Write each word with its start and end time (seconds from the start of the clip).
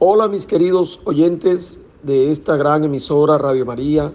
Hola 0.00 0.26
mis 0.26 0.44
queridos 0.44 1.00
oyentes 1.04 1.80
de 2.02 2.32
esta 2.32 2.56
gran 2.56 2.82
emisora 2.82 3.38
Radio 3.38 3.64
María. 3.64 4.12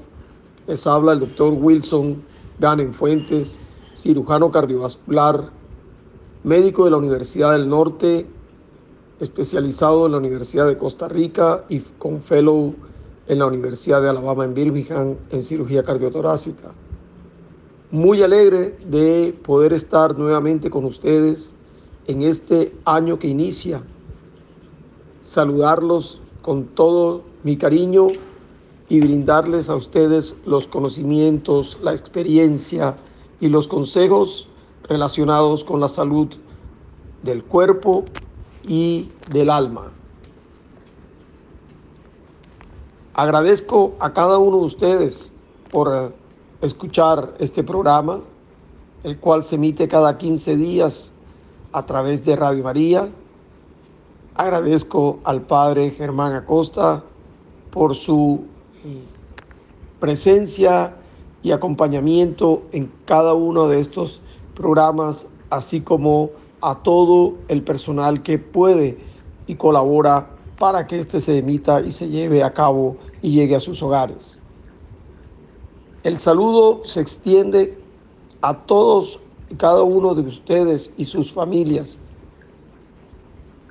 Les 0.68 0.86
habla 0.86 1.14
el 1.14 1.22
doctor 1.22 1.54
Wilson 1.54 2.22
Ganen 2.60 2.94
Fuentes, 2.94 3.58
cirujano 3.96 4.52
cardiovascular, 4.52 5.50
médico 6.44 6.84
de 6.84 6.92
la 6.92 6.98
Universidad 6.98 7.54
del 7.54 7.70
Norte, 7.70 8.28
especializado 9.22 10.08
en 10.08 10.12
la 10.12 10.18
Universidad 10.18 10.68
de 10.68 10.78
Costa 10.78 11.08
Rica 11.08 11.64
y 11.70 11.80
con 11.80 12.22
fellow 12.22 12.76
en 13.28 13.40
la 13.40 13.46
Universidad 13.46 14.02
de 14.02 14.10
Alabama 14.10 14.44
en 14.44 14.54
Birmingham 14.54 15.16
en 15.30 15.44
cirugía 15.44 15.82
cardiotorácica. 15.84 16.74
Muy 17.92 18.22
alegre 18.22 18.78
de 18.86 19.38
poder 19.44 19.74
estar 19.74 20.18
nuevamente 20.18 20.70
con 20.70 20.86
ustedes 20.86 21.52
en 22.08 22.22
este 22.22 22.74
año 22.86 23.20
que 23.20 23.28
inicia. 23.28 23.84
Saludarlos 25.22 26.22
con 26.42 26.68
todo 26.68 27.24
mi 27.44 27.58
cariño 27.58 28.08
y 28.88 29.02
brindarles 29.02 29.70
a 29.70 29.76
ustedes 29.76 30.36
los 30.46 30.70
conocimientos, 30.70 31.80
la 31.82 31.92
experiencia 31.92 32.96
y 33.42 33.50
los 33.50 33.68
consejos 33.68 34.48
relacionados 34.84 35.66
con 35.66 35.82
la 35.82 35.90
salud 35.90 36.30
del 37.24 37.44
cuerpo 37.44 38.06
y 38.66 39.10
del 39.34 39.50
alma. 39.50 39.92
Agradezco 43.14 43.96
a 44.00 44.14
cada 44.14 44.38
uno 44.38 44.60
de 44.60 44.64
ustedes 44.64 45.34
por 45.70 46.21
escuchar 46.62 47.34
este 47.40 47.64
programa, 47.64 48.22
el 49.04 49.18
cual 49.18 49.44
se 49.44 49.56
emite 49.56 49.88
cada 49.88 50.18
15 50.18 50.56
días 50.56 51.12
a 51.72 51.86
través 51.86 52.24
de 52.24 52.36
Radio 52.36 52.64
María. 52.64 53.10
Agradezco 54.36 55.20
al 55.24 55.42
Padre 55.42 55.92
Germán 55.92 56.34
Acosta 56.34 57.04
por 57.72 57.96
su 57.96 58.42
presencia 60.00 60.96
y 61.44 61.52
acompañamiento 61.52 62.64
en 62.72 62.92
cada 63.06 63.34
uno 63.34 63.68
de 63.68 63.80
estos 63.80 64.22
programas, 64.56 65.28
así 65.50 65.82
como 65.82 66.30
a 66.62 66.76
todo 66.76 67.34
el 67.48 67.64
personal 67.64 68.22
que 68.22 68.38
puede 68.38 69.00
y 69.48 69.56
colabora 69.56 70.30
para 70.60 70.86
que 70.86 71.00
éste 71.00 71.20
se 71.20 71.40
emita 71.40 71.82
y 71.82 71.92
se 71.92 72.08
lleve 72.08 72.44
a 72.44 72.54
cabo 72.54 72.98
y 73.22 73.32
llegue 73.32 73.56
a 73.56 73.60
sus 73.60 73.82
hogares. 73.82 74.41
El 76.04 76.18
saludo 76.18 76.82
se 76.84 77.00
extiende 77.00 77.78
a 78.42 78.58
todos 78.66 79.20
y 79.50 79.56
cada 79.56 79.84
uno 79.84 80.16
de 80.16 80.24
ustedes 80.24 80.94
y 80.98 81.06
sus 81.06 81.32
familias 81.32 82.00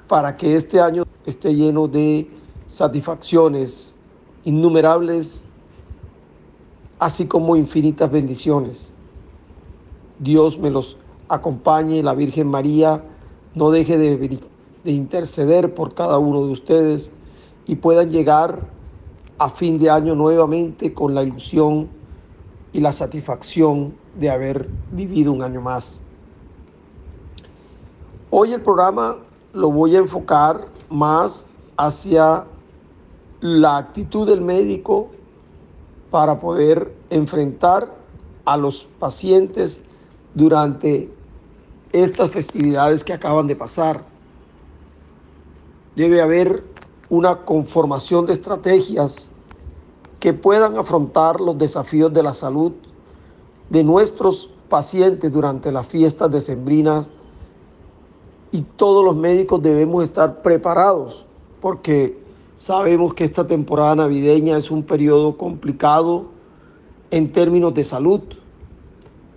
para 0.07 0.37
que 0.37 0.55
este 0.55 0.81
año 0.81 1.05
esté 1.27 1.55
lleno 1.55 1.89
de 1.89 2.31
satisfacciones 2.67 3.95
innumerables, 4.45 5.43
así 7.01 7.27
como 7.27 7.57
infinitas 7.57 8.11
bendiciones. 8.11 8.93
Dios 10.21 10.57
me 10.57 10.71
los 10.71 10.97
acompañe, 11.29 12.03
la 12.03 12.15
Virgen 12.15 12.47
María 12.47 13.03
no 13.55 13.71
deje 13.71 13.99
de 13.99 14.41
de 14.85 14.93
interceder 14.93 15.75
por 15.75 15.95
cada 15.95 16.19
uno 16.19 16.47
de 16.47 16.53
ustedes 16.53 17.13
y 17.67 17.77
puedan 17.77 18.11
llegar 18.11 18.69
a 19.39 19.51
fin 19.51 19.79
de 19.79 19.91
año 19.91 20.15
nuevamente 20.15 20.95
con 20.95 21.15
la 21.15 21.23
ilusión 21.23 21.89
y 22.73 22.81
la 22.81 22.93
satisfacción 22.93 23.95
de 24.19 24.31
haber 24.31 24.69
vivido 24.93 25.33
un 25.33 25.43
año 25.43 25.61
más. 25.61 26.01
Hoy 28.31 28.53
el 28.53 28.61
programa 28.61 29.17
lo 29.53 29.71
voy 29.71 29.97
a 29.97 29.99
enfocar 29.99 30.69
más 30.89 31.47
hacia 31.77 32.45
la 33.41 33.77
actitud 33.77 34.29
del 34.29 34.41
médico 34.41 35.09
para 36.11 36.39
poder 36.39 36.93
enfrentar 37.11 37.93
a 38.45 38.57
los 38.57 38.85
pacientes 38.99 39.81
durante 40.35 41.11
estas 41.93 42.31
festividades 42.31 43.03
que 43.03 43.13
acaban 43.13 43.47
de 43.47 43.57
pasar 43.57 44.05
debe 45.97 46.23
haber 46.23 46.65
una 47.09 47.45
conformación 47.45 48.27
de 48.27 48.35
estrategias 48.35 49.30
que 50.21 50.33
puedan 50.33 50.77
afrontar 50.77 51.41
los 51.41 51.59
desafíos 51.59 52.13
de 52.13 52.23
la 52.23 52.35
salud 52.35 52.73
de 53.69 53.83
nuestros 53.83 54.51
pacientes 54.69 55.33
durante 55.33 55.73
las 55.73 55.87
fiestas 55.87 56.31
decembrinas 56.31 57.09
y 58.53 58.63
todos 58.63 59.05
los 59.05 59.17
médicos 59.17 59.63
debemos 59.63 60.05
estar 60.05 60.43
preparados 60.43 61.27
porque 61.61 62.23
sabemos 62.55 63.15
que 63.15 63.25
esta 63.25 63.47
temporada 63.47 63.97
navideña 63.97 64.57
es 64.57 64.71
un 64.71 64.83
periodo 64.83 65.37
complicado 65.37 66.27
en 67.11 67.33
términos 67.33 67.75
de 67.75 67.83
salud. 67.83 68.21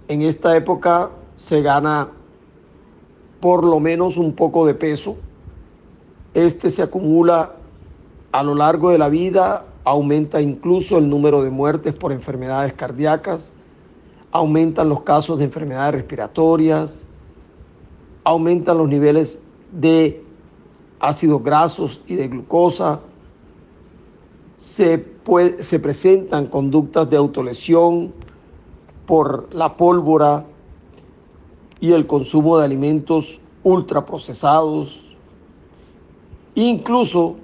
En 0.08 0.22
esta 0.22 0.56
época 0.56 1.10
se 1.36 1.62
gana 1.62 2.10
por 3.40 3.64
lo 3.64 3.80
menos 3.80 4.18
un 4.18 4.34
poco 4.34 4.66
de 4.66 4.76
peso 4.76 5.16
este 6.34 6.70
se 6.70 6.82
acumula 6.82 7.54
a 8.32 8.44
lo 8.44 8.56
largo 8.56 8.90
de 8.90 8.98
la 8.98 9.10
vida, 9.10 9.66
aumenta 9.84 10.42
incluso 10.42 10.98
el 10.98 11.10
número 11.10 11.42
de 11.42 11.50
muertes 11.50 11.94
por 11.94 12.12
enfermedades 12.12 12.74
cardíacas, 12.74 13.52
aumentan 14.32 14.90
los 14.90 15.02
casos 15.02 15.40
de 15.40 15.46
enfermedades 15.46 15.96
respiratorias, 15.96 17.04
aumentan 18.24 18.78
los 18.78 18.88
niveles 18.88 19.40
de 19.72 20.24
ácidos 21.00 21.44
grasos 21.44 22.02
y 22.08 22.16
de 22.16 22.28
glucosa, 22.28 23.02
se, 24.58 25.06
se 25.60 25.80
presentan 25.80 26.48
conductas 26.48 27.10
de 27.10 27.18
autolesión 27.18 28.14
por 29.06 29.54
la 29.54 29.76
pólvora 29.76 30.46
y 31.82 31.92
el 31.92 32.08
consumo 32.08 32.58
de 32.58 32.66
alimentos 32.66 33.42
ultraprocesados, 33.64 35.04
Incluso 36.56 37.38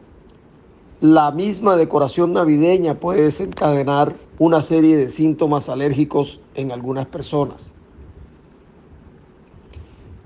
la 1.02 1.32
misma 1.32 1.78
decoración 1.78 2.34
navideña 2.34 2.96
puede 2.96 3.24
desencadenar 3.24 4.16
una 4.38 4.62
serie 4.62 4.98
de 4.98 5.10
síntomas 5.10 5.70
alérgicos 5.70 6.42
en 6.56 6.72
algunas 6.72 7.06
personas. 7.06 7.72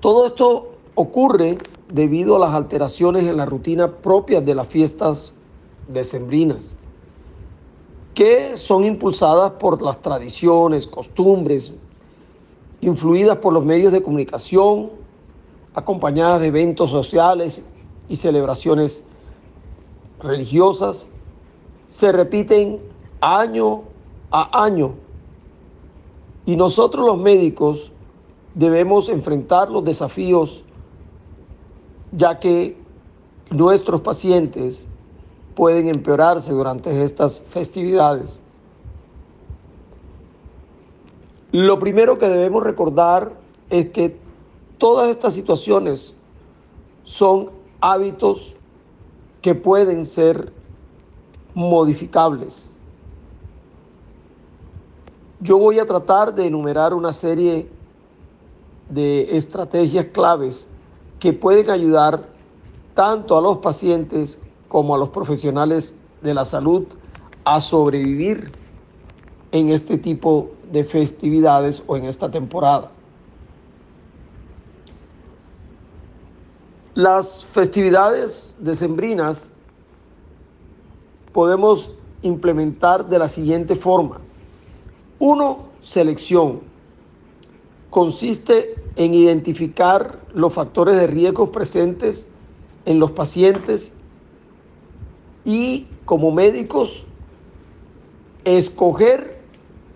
Todo 0.00 0.26
esto 0.26 0.72
ocurre 0.96 1.58
debido 1.88 2.36
a 2.36 2.38
las 2.40 2.54
alteraciones 2.54 3.24
en 3.24 3.36
la 3.36 3.46
rutina 3.46 3.88
propias 3.88 4.44
de 4.44 4.54
las 4.54 4.66
fiestas 4.66 5.32
decembrinas, 5.86 6.74
que 8.14 8.56
son 8.56 8.84
impulsadas 8.84 9.52
por 9.52 9.80
las 9.80 10.02
tradiciones, 10.02 10.86
costumbres, 10.88 11.72
influidas 12.80 13.38
por 13.38 13.52
los 13.52 13.64
medios 13.64 13.92
de 13.92 14.02
comunicación, 14.02 14.90
acompañadas 15.72 16.40
de 16.40 16.48
eventos 16.48 16.90
sociales 16.90 17.64
y 18.08 18.16
celebraciones 18.16 19.04
religiosas 20.20 21.08
se 21.86 22.12
repiten 22.12 22.80
año 23.20 23.82
a 24.30 24.64
año. 24.64 24.94
Y 26.46 26.56
nosotros 26.56 27.06
los 27.06 27.18
médicos 27.18 27.92
debemos 28.54 29.08
enfrentar 29.08 29.70
los 29.70 29.84
desafíos 29.84 30.64
ya 32.12 32.38
que 32.38 32.76
nuestros 33.50 34.00
pacientes 34.00 34.88
pueden 35.54 35.88
empeorarse 35.88 36.52
durante 36.52 37.02
estas 37.02 37.42
festividades. 37.48 38.40
Lo 41.52 41.78
primero 41.78 42.18
que 42.18 42.28
debemos 42.28 42.64
recordar 42.64 43.32
es 43.70 43.90
que 43.90 44.16
todas 44.78 45.08
estas 45.08 45.34
situaciones 45.34 46.14
son 47.04 47.50
hábitos 47.80 48.56
que 49.44 49.54
pueden 49.54 50.06
ser 50.06 50.54
modificables. 51.52 52.72
Yo 55.38 55.58
voy 55.58 55.78
a 55.78 55.86
tratar 55.86 56.34
de 56.34 56.46
enumerar 56.46 56.94
una 56.94 57.12
serie 57.12 57.68
de 58.88 59.36
estrategias 59.36 60.06
claves 60.14 60.66
que 61.20 61.34
pueden 61.34 61.68
ayudar 61.68 62.26
tanto 62.94 63.36
a 63.36 63.42
los 63.42 63.58
pacientes 63.58 64.38
como 64.66 64.94
a 64.94 64.98
los 64.98 65.10
profesionales 65.10 65.92
de 66.22 66.32
la 66.32 66.46
salud 66.46 66.86
a 67.44 67.60
sobrevivir 67.60 68.50
en 69.52 69.68
este 69.68 69.98
tipo 69.98 70.52
de 70.72 70.84
festividades 70.84 71.82
o 71.86 71.98
en 71.98 72.06
esta 72.06 72.30
temporada. 72.30 72.93
Las 76.94 77.44
festividades 77.44 78.56
decembrinas 78.60 79.50
podemos 81.32 81.90
implementar 82.22 83.08
de 83.08 83.18
la 83.18 83.28
siguiente 83.28 83.74
forma. 83.74 84.20
Uno, 85.18 85.70
selección. 85.80 86.60
Consiste 87.90 88.76
en 88.94 89.12
identificar 89.12 90.20
los 90.34 90.52
factores 90.52 90.94
de 90.94 91.08
riesgo 91.08 91.50
presentes 91.50 92.28
en 92.84 93.00
los 93.00 93.10
pacientes 93.10 93.94
y 95.44 95.88
como 96.04 96.30
médicos 96.30 97.04
escoger 98.44 99.40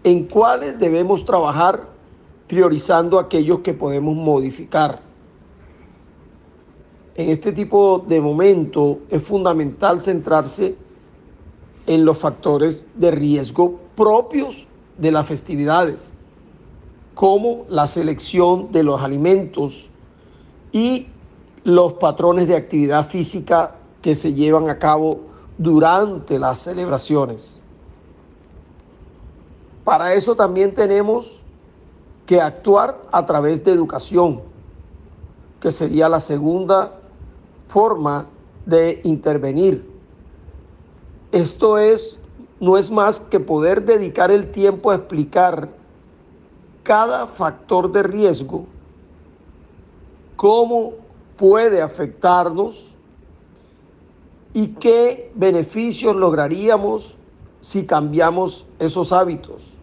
en 0.02 0.24
cuáles 0.24 0.80
debemos 0.80 1.24
trabajar 1.24 1.90
priorizando 2.48 3.20
aquellos 3.20 3.60
que 3.60 3.72
podemos 3.72 4.16
modificar. 4.16 5.07
En 7.18 7.30
este 7.30 7.50
tipo 7.50 8.04
de 8.06 8.20
momento 8.20 9.00
es 9.10 9.20
fundamental 9.24 10.00
centrarse 10.00 10.76
en 11.84 12.04
los 12.04 12.16
factores 12.16 12.86
de 12.94 13.10
riesgo 13.10 13.80
propios 13.96 14.68
de 14.96 15.10
las 15.10 15.26
festividades, 15.26 16.12
como 17.16 17.64
la 17.68 17.88
selección 17.88 18.70
de 18.70 18.84
los 18.84 19.02
alimentos 19.02 19.90
y 20.70 21.08
los 21.64 21.94
patrones 21.94 22.46
de 22.46 22.54
actividad 22.54 23.08
física 23.08 23.74
que 24.00 24.14
se 24.14 24.32
llevan 24.32 24.70
a 24.70 24.78
cabo 24.78 25.22
durante 25.58 26.38
las 26.38 26.60
celebraciones. 26.60 27.60
Para 29.82 30.14
eso 30.14 30.36
también 30.36 30.72
tenemos 30.72 31.42
que 32.26 32.40
actuar 32.40 33.02
a 33.10 33.26
través 33.26 33.64
de 33.64 33.72
educación, 33.72 34.40
que 35.58 35.72
sería 35.72 36.08
la 36.08 36.20
segunda 36.20 36.97
forma 37.68 38.26
de 38.66 39.00
intervenir. 39.04 39.88
Esto 41.30 41.78
es 41.78 42.20
no 42.60 42.76
es 42.76 42.90
más 42.90 43.20
que 43.20 43.38
poder 43.38 43.84
dedicar 43.84 44.30
el 44.30 44.50
tiempo 44.50 44.90
a 44.90 44.96
explicar 44.96 45.68
cada 46.82 47.26
factor 47.26 47.92
de 47.92 48.02
riesgo, 48.02 48.64
cómo 50.36 50.94
puede 51.36 51.80
afectarnos 51.82 52.86
y 54.54 54.68
qué 54.68 55.30
beneficios 55.34 56.16
lograríamos 56.16 57.14
si 57.60 57.84
cambiamos 57.84 58.64
esos 58.78 59.12
hábitos. 59.12 59.74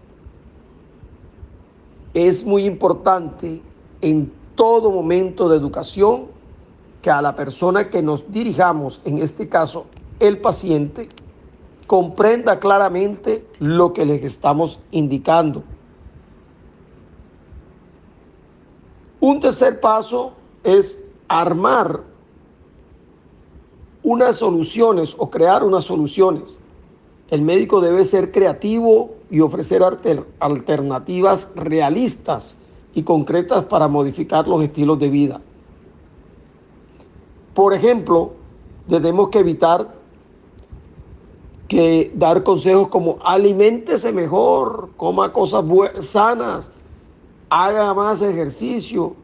Es 2.14 2.44
muy 2.44 2.66
importante 2.66 3.62
en 4.02 4.32
todo 4.56 4.92
momento 4.92 5.48
de 5.48 5.58
educación 5.58 6.35
que 7.06 7.12
a 7.12 7.22
la 7.22 7.36
persona 7.36 7.92
que 7.92 8.02
nos 8.02 8.32
dirijamos, 8.32 9.00
en 9.06 9.20
este 9.20 9.48
caso 9.48 9.86
el 10.20 10.40
paciente, 10.40 11.08
comprenda 11.86 12.60
claramente 12.60 13.46
lo 13.60 13.94
que 13.94 14.08
les 14.08 14.24
estamos 14.24 14.80
indicando. 14.90 15.62
Un 19.20 19.40
tercer 19.40 19.80
paso 19.80 20.34
es 20.64 21.00
armar 21.28 22.02
unas 24.02 24.38
soluciones 24.38 25.16
o 25.20 25.30
crear 25.30 25.64
unas 25.64 25.84
soluciones. 25.84 26.58
El 27.30 27.44
médico 27.44 27.82
debe 27.82 28.04
ser 28.06 28.32
creativo 28.32 29.14
y 29.30 29.42
ofrecer 29.42 29.84
alternativas 30.40 31.50
realistas 31.54 32.58
y 32.96 33.04
concretas 33.04 33.66
para 33.66 33.88
modificar 33.88 34.48
los 34.48 34.64
estilos 34.64 34.98
de 34.98 35.10
vida. 35.12 35.42
Por 37.56 37.74
ejemplo, 37.74 38.34
tenemos 38.88 39.30
que 39.30 39.40
evitar 39.40 39.96
que 41.68 42.12
dar 42.14 42.44
consejos 42.44 42.90
como 42.90 43.18
aliméntese 43.24 44.12
mejor, 44.12 44.90
coma 44.98 45.34
cosas 45.34 45.66
sanas, 46.02 46.70
haga 47.50 47.94
más 47.94 48.22
ejercicio, 48.22 49.16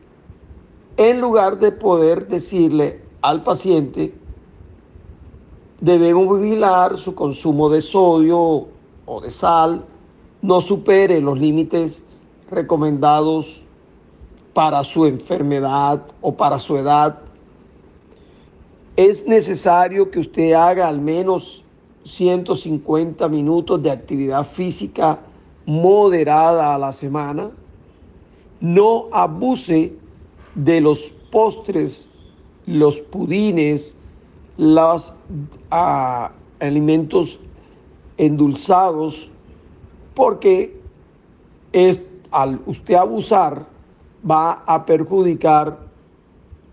en 0.98 1.22
lugar 1.22 1.60
de 1.60 1.72
poder 1.74 2.28
decirle 2.28 3.02
al 3.22 3.44
paciente, 3.44 4.14
debemos 5.82 6.40
vigilar 6.40 6.98
su 6.98 7.14
consumo 7.14 7.70
de 7.70 7.82
sodio 7.82 8.68
o 9.06 9.22
de 9.22 9.30
sal, 9.30 9.84
no 10.42 10.62
supere 10.62 11.20
los 11.20 11.38
límites 11.38 12.06
recomendados 12.50 13.62
para 14.54 14.84
su 14.84 15.06
enfermedad 15.06 16.02
o 16.22 16.34
para 16.34 16.60
su 16.60 16.78
edad. 16.78 17.20
Es 19.02 19.26
necesario 19.26 20.12
que 20.12 20.20
usted 20.20 20.54
haga 20.54 20.88
al 20.88 21.02
menos 21.02 21.64
150 22.04 23.28
minutos 23.30 23.82
de 23.82 23.90
actividad 23.90 24.46
física 24.46 25.18
moderada 25.66 26.76
a 26.76 26.78
la 26.78 26.94
semana. 26.94 27.50
No 28.60 29.08
abuse 29.12 29.98
de 30.54 30.82
los 30.82 31.12
postres, 31.32 32.10
los 32.68 33.00
pudines, 33.00 33.96
los 34.56 35.16
ah, 35.72 36.34
alimentos 36.60 37.40
endulzados, 38.20 39.32
porque 40.14 40.80
es, 41.72 42.00
al 42.30 42.62
usted 42.68 42.94
abusar 42.94 43.66
va 44.30 44.62
a 44.64 44.86
perjudicar 44.86 45.88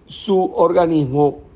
su 0.09 0.53
organismo 0.55 1.48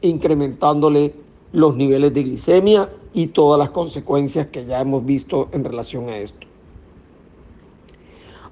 incrementándole 0.00 1.14
los 1.52 1.74
niveles 1.76 2.12
de 2.12 2.22
glicemia 2.22 2.90
y 3.12 3.28
todas 3.28 3.58
las 3.58 3.70
consecuencias 3.70 4.48
que 4.48 4.66
ya 4.66 4.80
hemos 4.80 5.04
visto 5.04 5.48
en 5.52 5.64
relación 5.64 6.08
a 6.08 6.18
esto. 6.18 6.46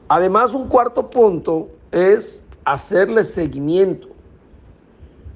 Además, 0.08 0.54
un 0.54 0.68
cuarto 0.68 1.10
punto 1.10 1.68
es 1.90 2.44
hacerle 2.64 3.24
seguimiento. 3.24 4.08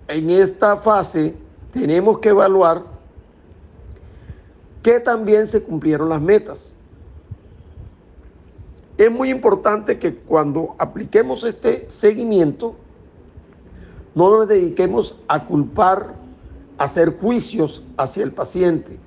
En 0.06 0.30
esta 0.30 0.76
fase 0.78 1.34
tenemos 1.72 2.18
que 2.18 2.30
evaluar 2.30 2.84
que 4.82 5.00
también 5.00 5.46
se 5.46 5.62
cumplieron 5.62 6.08
las 6.08 6.20
metas. 6.20 6.74
Es 8.96 9.10
muy 9.10 9.30
importante 9.30 9.98
que 9.98 10.14
cuando 10.14 10.74
apliquemos 10.78 11.44
este 11.44 11.84
seguimiento, 11.88 12.74
no 14.14 14.30
nos 14.30 14.48
dediquemos 14.48 15.16
a 15.28 15.44
culpar, 15.44 16.14
a 16.76 16.84
hacer 16.84 17.18
juicios 17.18 17.82
hacia 17.96 18.24
el 18.24 18.32
paciente, 18.32 18.98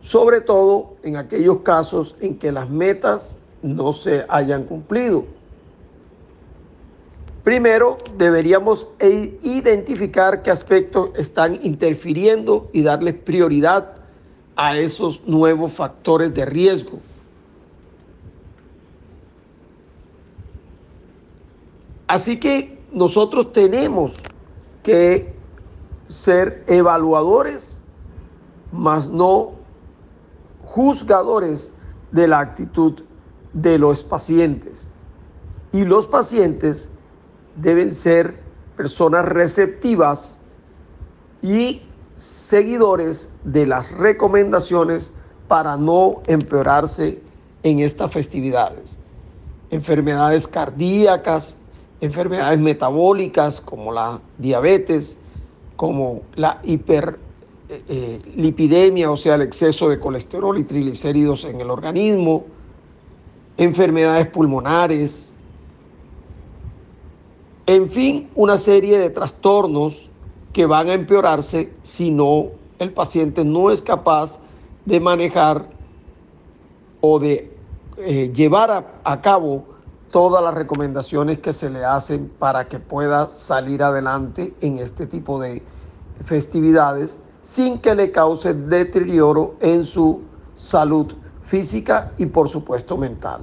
sobre 0.00 0.40
todo 0.40 0.94
en 1.02 1.16
aquellos 1.16 1.58
casos 1.58 2.14
en 2.20 2.38
que 2.38 2.52
las 2.52 2.68
metas 2.68 3.38
no 3.62 3.92
se 3.92 4.24
hayan 4.28 4.64
cumplido. 4.64 5.24
Primero, 7.42 7.98
deberíamos 8.16 8.88
e-, 8.98 9.38
identificar 9.42 10.42
qué 10.42 10.50
aspectos 10.50 11.10
están 11.14 11.60
interfiriendo 11.62 12.70
y 12.72 12.82
darle 12.82 13.12
prioridad 13.12 13.96
a 14.56 14.78
esos 14.78 15.26
nuevos 15.26 15.72
factores 15.72 16.32
de 16.34 16.44
riesgo. 16.46 17.00
Así 22.06 22.38
que 22.38 22.73
nosotros 22.94 23.52
tenemos 23.52 24.16
que 24.82 25.34
ser 26.06 26.64
evaluadores, 26.66 27.82
más 28.72 29.10
no 29.10 29.52
juzgadores 30.64 31.72
de 32.12 32.28
la 32.28 32.38
actitud 32.38 33.02
de 33.52 33.78
los 33.78 34.02
pacientes. 34.02 34.86
Y 35.72 35.84
los 35.84 36.06
pacientes 36.06 36.88
deben 37.56 37.92
ser 37.94 38.40
personas 38.76 39.24
receptivas 39.24 40.40
y 41.42 41.82
seguidores 42.16 43.28
de 43.42 43.66
las 43.66 43.90
recomendaciones 43.92 45.12
para 45.48 45.76
no 45.76 46.22
empeorarse 46.26 47.20
en 47.62 47.80
estas 47.80 48.12
festividades. 48.12 48.96
Enfermedades 49.70 50.46
cardíacas, 50.46 51.56
enfermedades 52.04 52.58
metabólicas 52.58 53.60
como 53.60 53.92
la 53.92 54.20
diabetes, 54.38 55.16
como 55.76 56.22
la 56.34 56.60
hiper 56.62 57.18
eh, 57.68 58.20
eh, 58.28 59.06
o 59.06 59.16
sea, 59.16 59.36
el 59.36 59.42
exceso 59.42 59.88
de 59.88 59.98
colesterol 59.98 60.58
y 60.58 60.64
triglicéridos 60.64 61.44
en 61.44 61.60
el 61.60 61.70
organismo, 61.70 62.44
enfermedades 63.56 64.26
pulmonares, 64.28 65.34
en 67.66 67.88
fin, 67.88 68.28
una 68.34 68.58
serie 68.58 68.98
de 68.98 69.08
trastornos 69.08 70.10
que 70.52 70.66
van 70.66 70.90
a 70.90 70.92
empeorarse 70.92 71.72
si 71.82 72.10
no 72.10 72.50
el 72.78 72.92
paciente 72.92 73.44
no 73.44 73.70
es 73.70 73.80
capaz 73.80 74.38
de 74.84 75.00
manejar 75.00 75.70
o 77.00 77.18
de 77.18 77.50
eh, 77.96 78.30
llevar 78.34 78.70
a, 78.70 79.00
a 79.02 79.20
cabo 79.22 79.73
todas 80.14 80.44
las 80.44 80.54
recomendaciones 80.54 81.40
que 81.40 81.52
se 81.52 81.68
le 81.68 81.84
hacen 81.84 82.30
para 82.38 82.68
que 82.68 82.78
pueda 82.78 83.26
salir 83.26 83.82
adelante 83.82 84.54
en 84.60 84.78
este 84.78 85.08
tipo 85.08 85.40
de 85.40 85.60
festividades 86.24 87.18
sin 87.42 87.80
que 87.80 87.96
le 87.96 88.12
cause 88.12 88.54
deterioro 88.54 89.56
en 89.58 89.84
su 89.84 90.20
salud 90.54 91.12
física 91.42 92.12
y 92.16 92.26
por 92.26 92.48
supuesto 92.48 92.96
mental. 92.96 93.40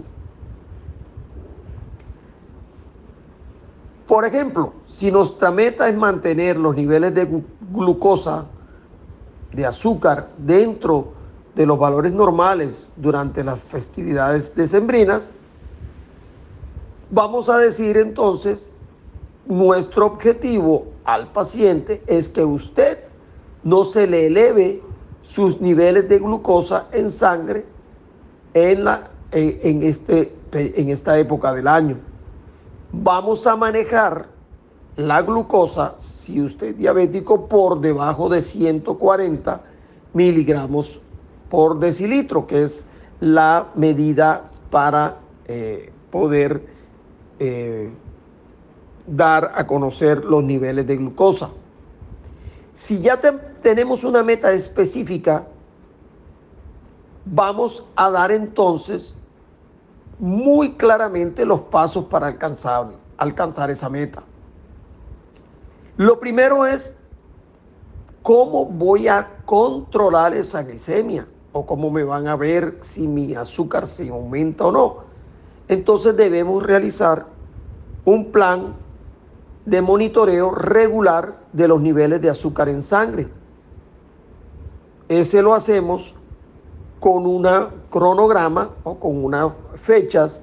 Por 4.07 4.23
ejemplo, 4.23 4.71
si 4.85 5.11
nuestra 5.11 5.51
meta 5.51 5.89
es 5.89 5.95
mantener 5.97 6.57
los 6.57 6.73
niveles 6.73 7.13
de 7.13 7.43
glucosa, 7.69 8.45
de 9.51 9.65
azúcar 9.65 10.29
dentro 10.37 11.11
de 11.53 11.65
los 11.65 11.77
valores 11.77 12.13
normales 12.13 12.87
durante 12.95 13.43
las 13.43 13.59
festividades 13.61 14.55
decembrinas, 14.55 15.33
vamos 17.11 17.49
a 17.49 17.57
decir 17.57 17.97
entonces, 17.97 18.71
nuestro 19.45 20.05
objetivo 20.05 20.87
al 21.03 21.31
paciente 21.31 22.01
es 22.07 22.29
que 22.29 22.43
usted 22.43 22.99
no 23.63 23.85
se 23.85 24.07
le 24.07 24.27
eleve 24.27 24.81
sus 25.21 25.61
niveles 25.61 26.07
de 26.09 26.19
glucosa 26.19 26.87
en 26.91 27.11
sangre 27.11 27.65
en, 28.53 28.83
la, 28.83 29.11
en, 29.31 29.83
este, 29.83 30.35
en 30.51 30.89
esta 30.89 31.19
época 31.19 31.53
del 31.53 31.67
año. 31.67 31.97
Vamos 32.91 33.45
a 33.45 33.55
manejar 33.55 34.27
la 34.95 35.21
glucosa, 35.21 35.95
si 35.97 36.41
usted 36.41 36.67
es 36.67 36.77
diabético, 36.77 37.47
por 37.47 37.79
debajo 37.79 38.29
de 38.29 38.41
140 38.41 39.61
miligramos 40.13 40.99
por 41.49 41.79
decilitro, 41.79 42.47
que 42.47 42.63
es 42.63 42.83
la 43.19 43.67
medida 43.75 44.45
para 44.69 45.19
eh, 45.45 45.91
poder 46.09 46.65
eh, 47.43 47.89
dar 49.07 49.53
a 49.55 49.65
conocer 49.65 50.23
los 50.23 50.43
niveles 50.43 50.85
de 50.85 50.95
glucosa. 50.95 51.49
Si 52.75 53.01
ya 53.01 53.19
tenemos 53.19 54.03
una 54.03 54.21
meta 54.21 54.51
específica, 54.51 55.47
vamos 57.25 57.83
a 57.95 58.11
dar 58.11 58.31
entonces 58.31 59.15
muy 60.19 60.73
claramente 60.73 61.43
los 61.43 61.61
pasos 61.61 62.05
para 62.05 62.27
alcanzar, 62.27 62.91
alcanzar 63.17 63.71
esa 63.71 63.89
meta. 63.89 64.21
Lo 65.97 66.19
primero 66.19 66.67
es 66.67 66.95
cómo 68.21 68.65
voy 68.65 69.07
a 69.07 69.37
controlar 69.45 70.35
esa 70.35 70.61
glicemia 70.61 71.25
o 71.53 71.65
cómo 71.65 71.89
me 71.89 72.03
van 72.03 72.27
a 72.27 72.35
ver 72.35 72.77
si 72.81 73.07
mi 73.07 73.33
azúcar 73.33 73.87
se 73.87 74.09
aumenta 74.09 74.65
o 74.65 74.71
no. 74.71 75.11
Entonces 75.67 76.17
debemos 76.17 76.61
realizar 76.63 77.30
un 78.05 78.31
plan 78.31 78.73
de 79.65 79.81
monitoreo 79.81 80.51
regular 80.51 81.39
de 81.53 81.67
los 81.67 81.81
niveles 81.81 82.21
de 82.21 82.29
azúcar 82.29 82.69
en 82.69 82.81
sangre. 82.81 83.27
Ese 85.07 85.41
lo 85.41 85.53
hacemos 85.53 86.15
con 86.99 87.25
un 87.25 87.47
cronograma 87.89 88.69
o 88.83 88.95
con 88.95 89.23
unas 89.23 89.53
fechas 89.75 90.41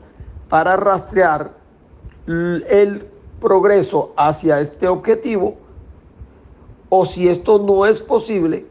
para 0.48 0.76
rastrear 0.76 1.52
el 2.26 3.08
progreso 3.40 4.12
hacia 4.16 4.60
este 4.60 4.88
objetivo 4.88 5.56
o 6.88 7.04
si 7.04 7.28
esto 7.28 7.58
no 7.58 7.86
es 7.86 8.00
posible, 8.00 8.66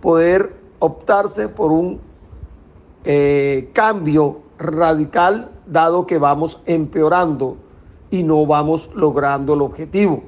poder 0.00 0.54
optarse 0.78 1.48
por 1.48 1.70
un 1.70 2.00
eh, 3.04 3.70
cambio 3.72 4.38
radical 4.58 5.50
dado 5.66 6.06
que 6.06 6.18
vamos 6.18 6.60
empeorando 6.66 7.56
y 8.10 8.22
no 8.22 8.46
vamos 8.46 8.90
logrando 8.94 9.54
el 9.54 9.62
objetivo. 9.62 10.22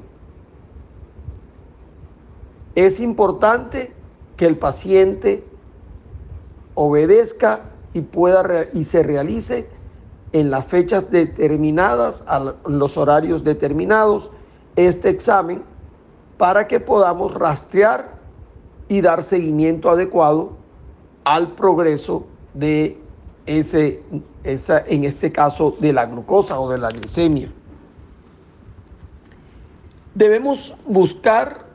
Es 2.74 3.00
importante 3.00 3.92
que 4.36 4.46
el 4.46 4.56
paciente 4.56 5.44
obedezca 6.74 7.62
y 7.92 8.02
pueda 8.02 8.66
y 8.72 8.84
se 8.84 9.02
realice 9.02 9.68
en 10.32 10.50
las 10.50 10.66
fechas 10.66 11.10
determinadas, 11.10 12.24
a 12.28 12.54
los 12.66 12.96
horarios 12.96 13.42
determinados, 13.42 14.30
este 14.76 15.08
examen 15.08 15.62
para 16.38 16.68
que 16.68 16.80
podamos 16.80 17.34
rastrear 17.34 18.14
y 18.88 19.00
dar 19.00 19.22
seguimiento 19.22 19.90
adecuado 19.90 20.52
al 21.24 21.52
progreso 21.52 22.24
de 22.54 22.98
ese, 23.46 24.02
esa, 24.44 24.78
en 24.86 25.04
este 25.04 25.32
caso, 25.32 25.76
de 25.80 25.92
la 25.92 26.06
glucosa 26.06 26.58
o 26.58 26.70
de 26.70 26.78
la 26.78 26.88
glicemia. 26.88 27.52
Debemos 30.14 30.74
buscar 30.86 31.66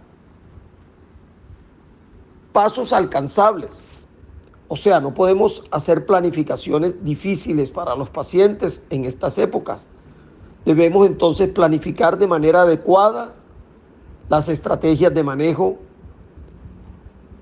pasos 2.51 2.93
alcanzables 2.93 3.87
o 4.67 4.75
sea, 4.75 4.99
no 4.99 5.13
podemos 5.13 5.63
hacer 5.69 6.05
planificaciones 6.05 7.03
difíciles 7.03 7.69
para 7.69 7.95
los 7.95 8.09
pacientes 8.09 8.85
en 8.89 9.05
estas 9.05 9.37
épocas. 9.37 9.85
Debemos 10.65 11.05
entonces 11.05 11.49
planificar 11.49 12.17
de 12.17 12.25
manera 12.25 12.63
adecuada 12.63 13.35
las 14.27 14.49
estrategias 14.49 15.13
de 15.13 15.23
manejo, 15.23 15.77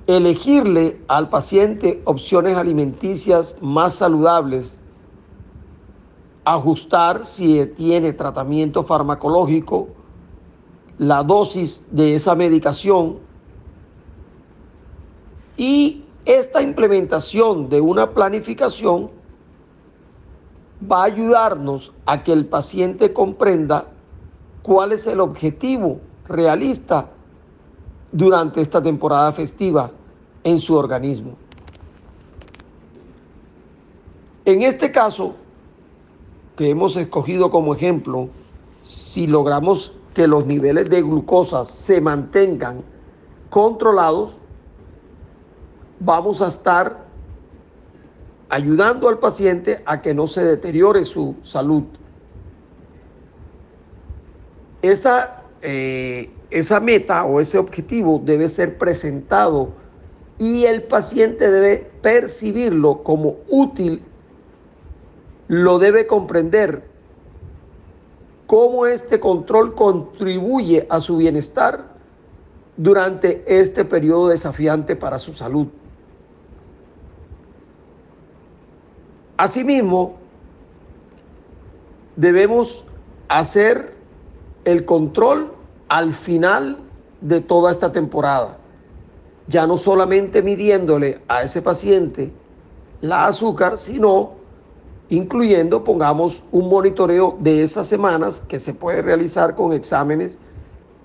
elegirle 0.05 0.99
al 1.07 1.29
paciente 1.29 2.01
opciones 2.03 2.57
alimenticias 2.57 3.55
más 3.61 3.93
saludables, 3.93 4.77
ajustar 6.43 7.25
si 7.25 7.65
tiene 7.67 8.11
tratamiento 8.11 8.83
farmacológico, 8.83 9.87
la 11.07 11.23
dosis 11.23 11.85
de 11.91 12.15
esa 12.15 12.35
medicación 12.35 13.19
y 15.57 16.03
esta 16.25 16.61
implementación 16.61 17.69
de 17.69 17.81
una 17.81 18.11
planificación 18.11 19.09
va 20.89 21.01
a 21.01 21.05
ayudarnos 21.05 21.93
a 22.05 22.23
que 22.23 22.33
el 22.33 22.45
paciente 22.45 23.13
comprenda 23.13 23.85
cuál 24.61 24.91
es 24.91 25.07
el 25.07 25.19
objetivo 25.19 25.99
realista 26.27 27.09
durante 28.11 28.61
esta 28.61 28.81
temporada 28.81 29.31
festiva 29.31 29.91
en 30.43 30.59
su 30.59 30.75
organismo. 30.75 31.35
En 34.45 34.61
este 34.61 34.91
caso, 34.91 35.35
que 36.55 36.69
hemos 36.69 36.95
escogido 36.97 37.49
como 37.49 37.73
ejemplo, 37.73 38.29
si 38.83 39.25
logramos 39.25 39.93
que 40.13 40.27
los 40.27 40.45
niveles 40.45 40.89
de 40.89 41.01
glucosa 41.01 41.65
se 41.65 41.99
mantengan 41.99 42.83
controlados, 43.49 44.37
vamos 45.99 46.41
a 46.41 46.47
estar 46.47 47.05
ayudando 48.49 49.09
al 49.09 49.17
paciente 49.19 49.81
a 49.85 50.01
que 50.01 50.13
no 50.13 50.27
se 50.27 50.43
deteriore 50.43 51.05
su 51.05 51.35
salud. 51.41 51.83
Esa, 54.81 55.43
eh, 55.61 56.29
esa 56.51 56.79
meta 56.79 57.25
o 57.25 57.39
ese 57.39 57.57
objetivo 57.57 58.21
debe 58.23 58.49
ser 58.49 58.77
presentado 58.77 59.69
y 60.37 60.65
el 60.65 60.83
paciente 60.83 61.49
debe 61.49 61.89
percibirlo 62.01 63.01
como 63.01 63.37
útil, 63.49 64.03
lo 65.47 65.79
debe 65.79 66.05
comprender 66.05 66.92
cómo 68.53 68.85
este 68.85 69.19
control 69.19 69.73
contribuye 69.73 70.85
a 70.87 71.01
su 71.01 71.17
bienestar 71.17 71.85
durante 72.77 73.43
este 73.47 73.83
periodo 73.83 74.27
desafiante 74.27 74.95
para 74.95 75.17
su 75.17 75.33
salud. 75.33 75.69
Asimismo, 79.37 80.17
debemos 82.15 82.83
hacer 83.27 83.95
el 84.65 84.85
control 84.85 85.51
al 85.87 86.13
final 86.13 86.77
de 87.21 87.41
toda 87.41 87.71
esta 87.71 87.91
temporada, 87.91 88.59
ya 89.47 89.65
no 89.65 89.79
solamente 89.79 90.43
midiéndole 90.43 91.23
a 91.27 91.41
ese 91.41 91.63
paciente 91.63 92.31
la 93.01 93.25
azúcar, 93.25 93.79
sino 93.79 94.42
incluyendo, 95.13 95.83
pongamos, 95.83 96.43
un 96.51 96.69
monitoreo 96.69 97.37
de 97.39 97.61
esas 97.63 97.85
semanas 97.85 98.39
que 98.39 98.59
se 98.59 98.73
puede 98.73 99.03
realizar 99.03 99.55
con 99.55 99.71
exámenes 99.71 100.39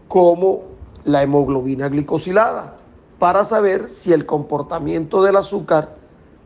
como 0.09 0.63
la 1.05 1.23
hemoglobina 1.23 1.91
glicosilada, 1.91 2.79
para 3.19 3.45
saber 3.45 3.91
si 3.91 4.15
el 4.15 4.25
comportamiento 4.25 5.23
del 5.23 5.37
azúcar 5.37 5.97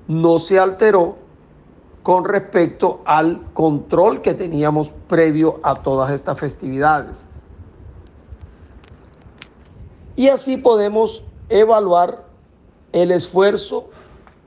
no 0.09 0.41
se 0.41 0.59
alteró 0.59 1.17
con 2.03 2.25
respecto 2.25 3.01
al 3.05 3.41
control 3.53 4.23
que 4.23 4.35
teníamos 4.35 4.91
previo 5.07 5.61
a 5.63 5.83
todas 5.83 6.11
estas 6.11 6.41
festividades. 6.41 7.29
Y 10.17 10.29
así 10.31 10.57
podemos 10.57 11.23
evaluar 11.49 12.25
el 12.91 13.13
esfuerzo 13.13 13.91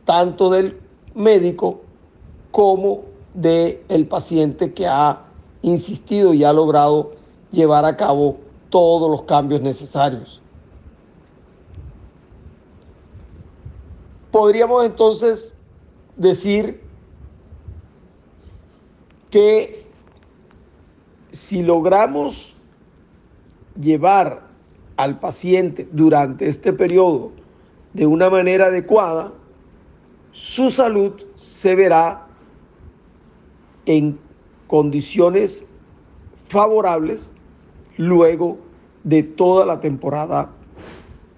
tanto 0.04 0.50
del 0.50 0.82
médico 1.14 1.85
como 2.56 3.04
del 3.34 3.82
el 3.90 4.08
paciente 4.08 4.74
que 4.74 4.88
ha 4.88 5.24
insistido 5.62 6.34
y 6.34 6.46
ha 6.46 6.54
logrado 6.54 7.12
llevar 7.52 7.84
a 7.84 7.98
cabo 7.98 8.38
todos 8.70 9.12
los 9.12 9.24
cambios 9.24 9.60
necesarios. 9.60 10.42
Podríamos 14.32 14.86
entonces 14.86 15.54
decir 16.16 16.82
que 19.30 19.86
si 21.34 21.62
logramos 21.62 22.56
llevar 23.78 24.44
al 24.96 25.20
paciente 25.20 25.90
durante 25.92 26.48
este 26.48 26.72
periodo 26.72 27.32
de 27.92 28.06
una 28.06 28.30
manera 28.30 28.68
adecuada, 28.68 29.34
su 30.32 30.70
salud 30.70 31.22
se 31.36 31.76
verá 31.76 32.25
en 33.86 34.20
condiciones 34.68 35.68
favorables 36.48 37.32
luego 37.98 38.58
de 39.04 39.24
toda 39.24 39.66
la 39.66 39.80
temporada 39.80 40.50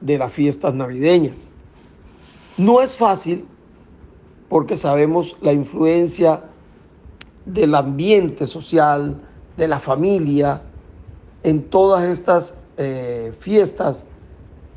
de 0.01 0.17
las 0.17 0.31
fiestas 0.31 0.73
navideñas. 0.73 1.51
No 2.57 2.81
es 2.81 2.95
fácil 2.95 3.45
porque 4.49 4.77
sabemos 4.77 5.37
la 5.41 5.53
influencia 5.53 6.43
del 7.45 7.75
ambiente 7.75 8.47
social, 8.47 9.21
de 9.57 9.67
la 9.67 9.79
familia, 9.79 10.61
en 11.43 11.63
todas 11.63 12.03
estas 12.05 12.59
eh, 12.77 13.33
fiestas, 13.37 14.05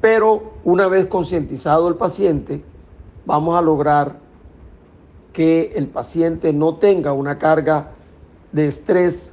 pero 0.01 0.55
una 0.65 0.89
vez 0.89 1.07
concientizado 1.07 1.89
el 1.89 1.97
paciente, 1.97 2.63
vamos 3.27 3.59
a 3.59 3.63
lograr 3.63 4.19
que 5.33 5.73
el 5.77 5.87
paciente 5.87 6.53
no 6.53 6.77
tenga 6.77 7.13
una 7.13 7.39
carga 7.39 7.93
de 8.53 8.67
estrés 8.67 9.33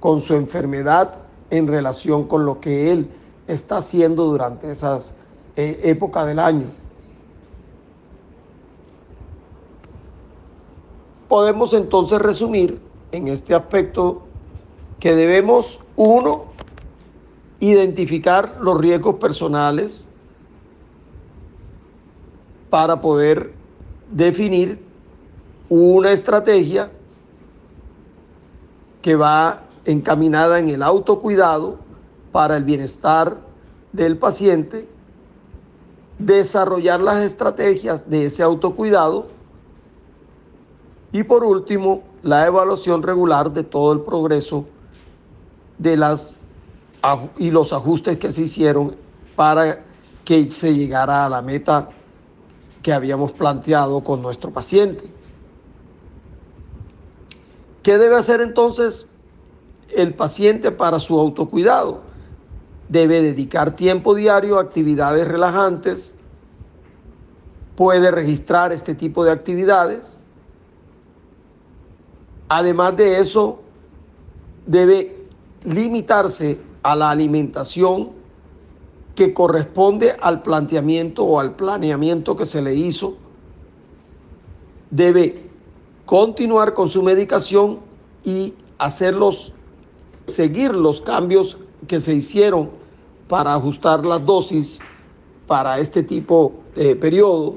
con 0.00 0.20
su 0.20 0.34
enfermedad 0.34 1.14
en 1.50 1.68
relación 1.68 2.26
con 2.26 2.44
lo 2.44 2.60
que 2.60 2.92
él 2.92 3.08
está 3.46 3.78
haciendo 3.78 4.24
durante 4.24 4.70
esas 4.70 5.14
eh, 5.56 5.80
épocas 5.84 6.26
del 6.26 6.38
año. 6.38 6.66
Podemos 11.28 11.72
entonces 11.72 12.20
resumir 12.20 12.80
en 13.12 13.28
este 13.28 13.54
aspecto 13.54 14.22
que 14.98 15.14
debemos, 15.14 15.80
uno, 15.96 16.46
identificar 17.60 18.58
los 18.60 18.78
riesgos 18.78 19.16
personales 19.16 20.06
para 22.70 23.00
poder 23.00 23.52
definir 24.10 24.91
una 25.74 26.12
estrategia 26.12 26.90
que 29.00 29.16
va 29.16 29.62
encaminada 29.86 30.58
en 30.58 30.68
el 30.68 30.82
autocuidado 30.82 31.78
para 32.30 32.58
el 32.58 32.64
bienestar 32.64 33.38
del 33.90 34.18
paciente, 34.18 34.86
desarrollar 36.18 37.00
las 37.00 37.22
estrategias 37.22 38.10
de 38.10 38.26
ese 38.26 38.42
autocuidado 38.42 39.28
y 41.10 41.22
por 41.22 41.42
último, 41.42 42.02
la 42.22 42.46
evaluación 42.46 43.02
regular 43.02 43.50
de 43.50 43.64
todo 43.64 43.94
el 43.94 44.00
progreso 44.00 44.66
de 45.78 45.96
las 45.96 46.36
y 47.38 47.50
los 47.50 47.72
ajustes 47.72 48.18
que 48.18 48.30
se 48.30 48.42
hicieron 48.42 48.94
para 49.34 49.84
que 50.22 50.50
se 50.50 50.74
llegara 50.74 51.24
a 51.24 51.30
la 51.30 51.40
meta 51.40 51.88
que 52.82 52.92
habíamos 52.92 53.32
planteado 53.32 54.04
con 54.04 54.20
nuestro 54.20 54.50
paciente. 54.50 55.21
¿Qué 57.82 57.98
debe 57.98 58.16
hacer 58.16 58.40
entonces 58.40 59.08
el 59.90 60.14
paciente 60.14 60.70
para 60.70 61.00
su 61.00 61.18
autocuidado? 61.18 62.02
Debe 62.88 63.22
dedicar 63.22 63.74
tiempo 63.74 64.14
diario 64.14 64.58
a 64.58 64.62
actividades 64.62 65.26
relajantes, 65.26 66.14
puede 67.76 68.10
registrar 68.10 68.72
este 68.72 68.94
tipo 68.94 69.24
de 69.24 69.32
actividades. 69.32 70.18
Además 72.48 72.96
de 72.96 73.18
eso, 73.18 73.62
debe 74.66 75.26
limitarse 75.64 76.60
a 76.82 76.94
la 76.94 77.10
alimentación 77.10 78.10
que 79.14 79.34
corresponde 79.34 80.16
al 80.20 80.42
planteamiento 80.42 81.24
o 81.24 81.40
al 81.40 81.54
planeamiento 81.54 82.36
que 82.36 82.46
se 82.46 82.62
le 82.62 82.74
hizo. 82.74 83.16
Debe 84.90 85.51
continuar 86.12 86.74
con 86.74 86.90
su 86.90 87.02
medicación 87.02 87.78
y 88.22 88.52
hacerlos, 88.76 89.54
seguir 90.26 90.74
los 90.74 91.00
cambios 91.00 91.56
que 91.88 92.02
se 92.02 92.14
hicieron 92.14 92.68
para 93.28 93.54
ajustar 93.54 94.04
las 94.04 94.26
dosis 94.26 94.78
para 95.46 95.78
este 95.78 96.02
tipo 96.02 96.52
de 96.74 96.94
periodo. 96.96 97.54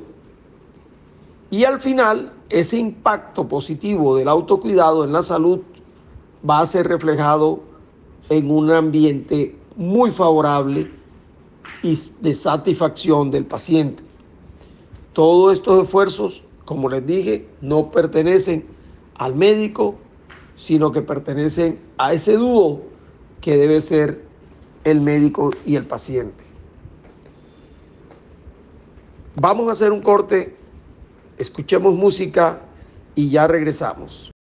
Y 1.52 1.66
al 1.66 1.82
final, 1.82 2.32
ese 2.48 2.78
impacto 2.78 3.46
positivo 3.46 4.16
del 4.16 4.30
autocuidado 4.30 5.04
en 5.04 5.12
la 5.12 5.22
salud 5.22 5.60
va 6.50 6.60
a 6.60 6.68
ser 6.68 6.88
reflejado 6.88 7.60
en 8.30 8.50
un 8.50 8.72
ambiente 8.72 9.54
muy 9.76 10.12
favorable 10.12 10.90
y 11.84 11.94
de 12.22 12.34
satisfacción 12.34 13.32
del 13.32 13.46
paciente. 13.46 14.02
Todos 15.12 15.52
estos 15.52 15.84
esfuerzos, 15.84 16.45
como 16.66 16.90
les 16.90 17.06
dije, 17.06 17.48
no 17.62 17.92
pertenecen 17.92 18.66
al 19.16 19.36
médico, 19.36 19.96
sino 20.56 20.92
que 20.92 21.02
pertenecen 21.02 21.80
a 21.98 22.14
ese 22.14 22.38
dúo 22.38 22.82
que 23.40 23.56
debe 23.56 23.82
ser 23.82 24.24
el 24.84 25.02
médico 25.02 25.52
y 25.66 25.76
el 25.76 25.86
paciente. 25.86 26.44
Vamos 29.36 29.68
a 29.68 29.74
hacer 29.74 29.92
un 29.92 30.02
corte, 30.02 30.56
escuchemos 31.38 31.94
música 31.94 32.62
y 33.16 33.30
ya 33.30 33.48
regresamos. 33.48 34.35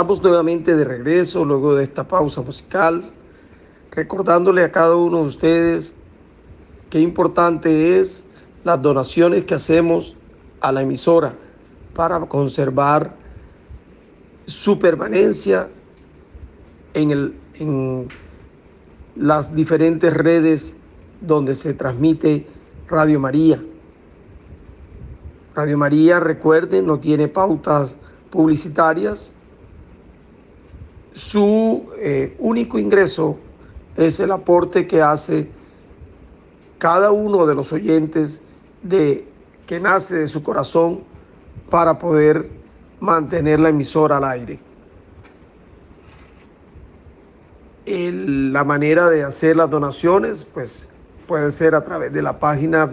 Estamos 0.00 0.22
nuevamente 0.22 0.76
de 0.76 0.84
regreso 0.84 1.44
luego 1.44 1.74
de 1.74 1.84
esta 1.84 2.08
pausa 2.08 2.40
musical, 2.40 3.10
recordándole 3.90 4.64
a 4.64 4.72
cada 4.72 4.96
uno 4.96 5.18
de 5.18 5.24
ustedes 5.24 5.94
qué 6.88 7.00
importante 7.00 8.00
es 8.00 8.24
las 8.64 8.80
donaciones 8.80 9.44
que 9.44 9.52
hacemos 9.52 10.16
a 10.62 10.72
la 10.72 10.80
emisora 10.80 11.34
para 11.94 12.18
conservar 12.20 13.14
su 14.46 14.78
permanencia 14.78 15.68
en, 16.94 17.10
el, 17.10 17.34
en 17.56 18.08
las 19.16 19.54
diferentes 19.54 20.14
redes 20.14 20.76
donde 21.20 21.54
se 21.54 21.74
transmite 21.74 22.46
Radio 22.88 23.20
María. 23.20 23.62
Radio 25.54 25.76
María, 25.76 26.20
recuerden, 26.20 26.86
no 26.86 26.98
tiene 26.98 27.28
pautas 27.28 27.94
publicitarias 28.30 29.30
su 31.12 31.90
eh, 31.98 32.36
único 32.38 32.78
ingreso 32.78 33.38
es 33.96 34.20
el 34.20 34.30
aporte 34.32 34.86
que 34.86 35.02
hace 35.02 35.48
cada 36.78 37.10
uno 37.10 37.46
de 37.46 37.54
los 37.54 37.72
oyentes 37.72 38.40
de 38.82 39.26
que 39.66 39.80
nace 39.80 40.16
de 40.16 40.28
su 40.28 40.42
corazón 40.42 41.00
para 41.68 41.98
poder 41.98 42.48
mantener 43.00 43.60
la 43.60 43.68
emisora 43.68 44.16
al 44.16 44.24
aire. 44.24 44.60
la 47.86 48.62
manera 48.62 49.10
de 49.10 49.24
hacer 49.24 49.56
las 49.56 49.68
donaciones, 49.68 50.44
pues 50.44 50.88
puede 51.26 51.50
ser 51.50 51.74
a 51.74 51.84
través 51.84 52.12
de 52.12 52.22
la 52.22 52.38
página 52.38 52.88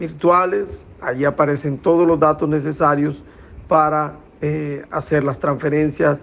virtuales, 0.00 0.86
allí 1.00 1.26
aparecen 1.26 1.76
todos 1.76 2.06
los 2.06 2.18
datos 2.18 2.48
necesarios 2.48 3.22
para 3.68 4.14
eh, 4.40 4.84
hacer 4.90 5.24
las 5.24 5.38
transferencias 5.38 6.18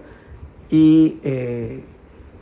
y 0.72 1.18
eh, 1.22 1.84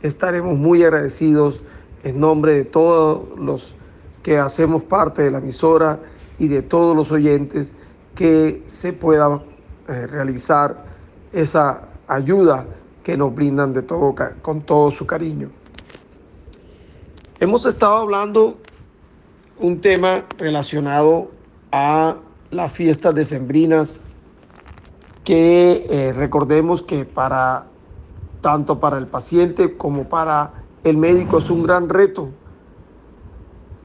estaremos 0.01 0.57
muy 0.57 0.81
agradecidos 0.83 1.63
en 2.01 2.17
nombre 2.17 2.53
de 2.53 2.63
todos 2.63 3.37
los 3.37 3.75
que 4.23 4.37
hacemos 4.37 4.83
parte 4.83 5.21
de 5.21 5.31
la 5.31 5.39
emisora 5.39 5.99
y 6.39 6.47
de 6.47 6.61
todos 6.61 6.95
los 6.95 7.11
oyentes 7.11 7.73
que 8.15 8.63
se 8.67 8.93
pueda 8.93 9.43
eh, 9.89 10.07
realizar 10.07 10.85
esa 11.33 11.89
ayuda 12.07 12.65
que 13.03 13.17
nos 13.17 13.35
brindan 13.35 13.73
de 13.73 13.81
todo, 13.81 14.15
con 14.41 14.61
todo 14.61 14.91
su 14.91 15.05
cariño. 15.05 15.49
Hemos 17.41 17.65
estado 17.65 17.97
hablando 17.97 18.59
un 19.59 19.81
tema 19.81 20.23
relacionado 20.37 21.31
a 21.73 22.15
las 22.49 22.71
fiestas 22.71 23.13
decembrinas 23.13 23.99
que 25.25 25.85
eh, 25.89 26.13
recordemos 26.13 26.81
que 26.81 27.03
para 27.03 27.70
tanto 28.41 28.79
para 28.79 28.97
el 28.97 29.07
paciente 29.07 29.77
como 29.77 30.09
para 30.09 30.63
el 30.83 30.97
médico 30.97 31.37
es 31.37 31.49
un 31.49 31.63
gran 31.63 31.89
reto 31.89 32.29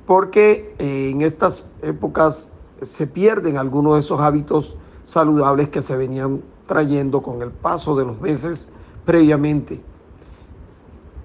porque 0.06 0.74
eh, 0.78 1.10
en 1.10 1.20
estas 1.20 1.68
épocas 1.82 2.52
se 2.80 3.06
pierden 3.06 3.58
algunos 3.58 3.94
de 3.94 4.00
esos 4.00 4.20
hábitos 4.20 4.76
saludables 5.04 5.68
que 5.68 5.82
se 5.82 5.96
venían 5.96 6.42
trayendo 6.66 7.22
con 7.22 7.42
el 7.42 7.50
paso 7.50 7.96
de 7.96 8.04
los 8.04 8.20
meses 8.20 8.68
previamente. 9.04 9.82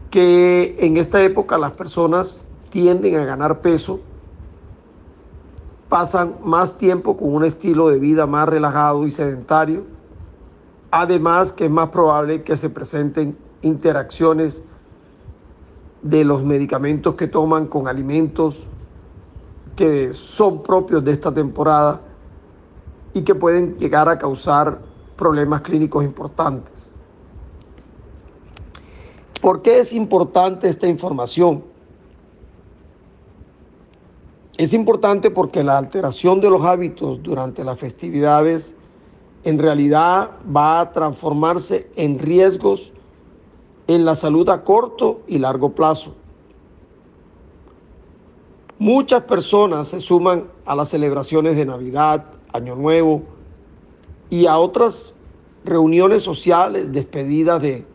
Que 0.10 0.76
en 0.80 0.98
esta 0.98 1.22
época 1.24 1.58
las 1.58 1.74
personas 1.74 2.46
tienden 2.70 3.16
a 3.16 3.26
ganar 3.26 3.62
peso, 3.62 4.00
pasan 5.88 6.36
más 6.44 6.78
tiempo 6.78 7.18
con 7.18 7.34
un 7.34 7.44
estilo 7.44 7.90
de 7.90 8.00
vida 8.00 8.26
más 8.26 8.48
relajado 8.50 9.06
y 9.06 9.12
sedentario, 9.12 9.84
además 10.92 11.54
que 11.54 11.66
es 11.66 11.72
más 11.72 11.90
probable 11.90 12.44
que 12.44 12.58
se 12.58 12.70
presenten 12.70 13.38
interacciones 13.62 14.62
de 16.02 16.24
los 16.26 16.44
medicamentos 16.44 17.16
que 17.16 17.28
toman 17.28 17.68
con 17.68 17.88
alimentos 17.88 18.68
que 19.76 20.14
son 20.14 20.62
propios 20.62 21.04
de 21.04 21.14
esta 21.14 21.34
temporada 21.34 22.02
y 23.14 23.22
que 23.22 23.36
pueden 23.36 23.78
llegar 23.78 24.10
a 24.10 24.20
causar 24.20 24.80
problemas 25.16 25.62
clínicos 25.62 26.04
importantes. 26.04 26.94
¿Por 29.42 29.62
qué 29.62 29.80
es 29.80 29.94
importante 29.94 30.68
esta 30.68 30.88
información? 30.88 31.64
Es 34.58 34.74
importante 34.74 35.32
porque 35.32 35.64
la 35.64 35.78
alteración 35.78 36.42
de 36.42 36.50
los 36.50 36.64
hábitos 36.64 37.24
durante 37.24 37.64
las 37.64 37.80
festividades 37.80 38.76
en 39.44 39.60
realidad 39.60 40.32
va 40.56 40.80
a 40.80 40.92
transformarse 40.92 41.90
en 41.96 42.20
riesgos 42.20 42.92
en 43.88 44.06
la 44.06 44.16
salud 44.16 44.48
a 44.50 44.64
corto 44.64 45.22
y 45.28 45.40
largo 45.40 45.74
plazo. 45.74 46.14
Muchas 48.78 49.24
personas 49.24 49.90
se 49.90 50.00
suman 50.00 50.48
a 50.66 50.76
las 50.76 50.90
celebraciones 50.90 51.56
de 51.56 51.66
Navidad, 51.66 52.26
Año 52.52 52.76
Nuevo 52.76 53.24
y 54.30 54.46
a 54.46 54.58
otras 54.58 55.16
reuniones 55.64 56.24
sociales, 56.24 56.92
despedidas 56.92 57.62
de, 57.62 57.86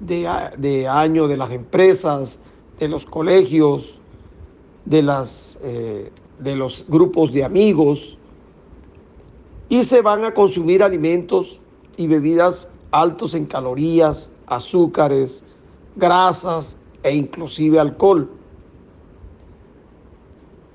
de, 0.00 0.88
año 0.88 1.28
de 1.28 1.36
las 1.36 1.52
empresas, 1.52 2.38
de 2.78 2.88
los 2.88 3.06
colegios, 3.06 3.98
de, 4.84 5.02
las, 5.02 5.58
eh, 5.62 6.10
de 6.38 6.56
los 6.56 6.84
grupos 6.88 7.32
de 7.32 7.44
amigos 7.44 8.15
y 9.68 9.84
se 9.84 10.02
van 10.02 10.24
a 10.24 10.32
consumir 10.32 10.82
alimentos 10.82 11.60
y 11.96 12.06
bebidas 12.06 12.70
altos 12.90 13.34
en 13.34 13.46
calorías, 13.46 14.30
azúcares, 14.46 15.42
grasas 15.96 16.76
e 17.02 17.14
inclusive 17.14 17.78
alcohol. 17.78 18.30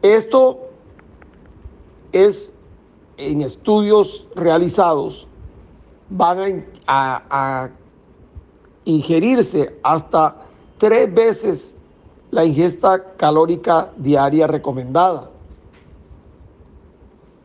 Esto 0.01 0.59
es 2.11 2.57
en 3.17 3.41
estudios 3.41 4.27
realizados, 4.35 5.27
van 6.09 6.65
a, 6.87 7.23
a 7.29 7.69
ingerirse 8.83 9.77
hasta 9.83 10.37
tres 10.77 11.13
veces 11.13 11.75
la 12.31 12.45
ingesta 12.45 13.13
calórica 13.15 13.91
diaria 13.97 14.47
recomendada. 14.47 15.29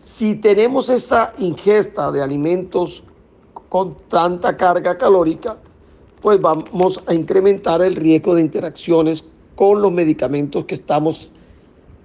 Si 0.06 0.36
tenemos 0.36 0.88
esta 0.88 1.34
ingesta 1.36 2.12
de 2.12 2.22
alimentos 2.22 3.02
con 3.68 3.96
tanta 4.08 4.56
carga 4.56 4.96
calórica, 4.96 5.56
pues 6.22 6.40
vamos 6.40 7.02
a 7.06 7.12
incrementar 7.12 7.82
el 7.82 7.96
riesgo 7.96 8.36
de 8.36 8.42
interacciones 8.42 9.24
con 9.56 9.82
los 9.82 9.90
medicamentos 9.90 10.64
que 10.66 10.76
estamos 10.76 11.32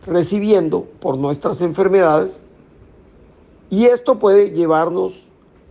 recibiendo 0.04 0.88
por 1.00 1.16
nuestras 1.16 1.62
enfermedades 1.62 2.42
y 3.70 3.86
esto 3.86 4.18
puede 4.18 4.50
llevarnos 4.50 5.28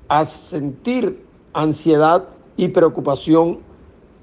a 0.07 0.25
sentir 0.25 1.25
ansiedad 1.53 2.29
y 2.57 2.69
preocupación 2.69 3.59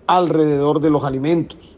alrededor 0.08 0.80
de 0.80 0.92
los 0.92 1.04
alimentos. 1.04 1.77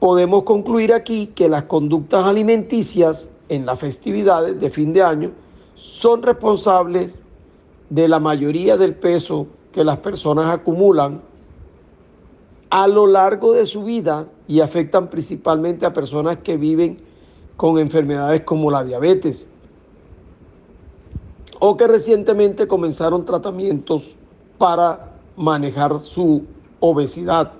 Podemos 0.00 0.44
concluir 0.44 0.92
aquí 0.92 1.28
que 1.34 1.48
las 1.48 1.64
conductas 1.64 2.24
alimenticias 2.24 3.30
en 3.48 3.66
las 3.66 3.78
festividades 3.78 4.60
de 4.60 4.70
fin 4.70 4.92
de 4.92 5.02
año 5.02 5.30
son 5.74 6.22
responsables 6.22 7.20
de 7.90 8.08
la 8.08 8.20
mayoría 8.20 8.76
del 8.76 8.94
peso 8.94 9.46
que 9.72 9.84
las 9.84 9.98
personas 9.98 10.52
acumulan 10.52 11.20
a 12.70 12.86
lo 12.86 13.06
largo 13.06 13.52
de 13.52 13.66
su 13.66 13.84
vida 13.84 14.28
y 14.46 14.60
afectan 14.60 15.08
principalmente 15.08 15.86
a 15.86 15.92
personas 15.92 16.38
que 16.38 16.56
viven 16.56 16.98
con 17.56 17.78
enfermedades 17.78 18.42
como 18.42 18.70
la 18.70 18.84
diabetes 18.84 19.48
o 21.60 21.76
que 21.76 21.88
recientemente 21.88 22.68
comenzaron 22.68 23.24
tratamientos 23.24 24.14
para 24.58 25.12
manejar 25.36 26.00
su 26.00 26.44
obesidad. 26.80 27.52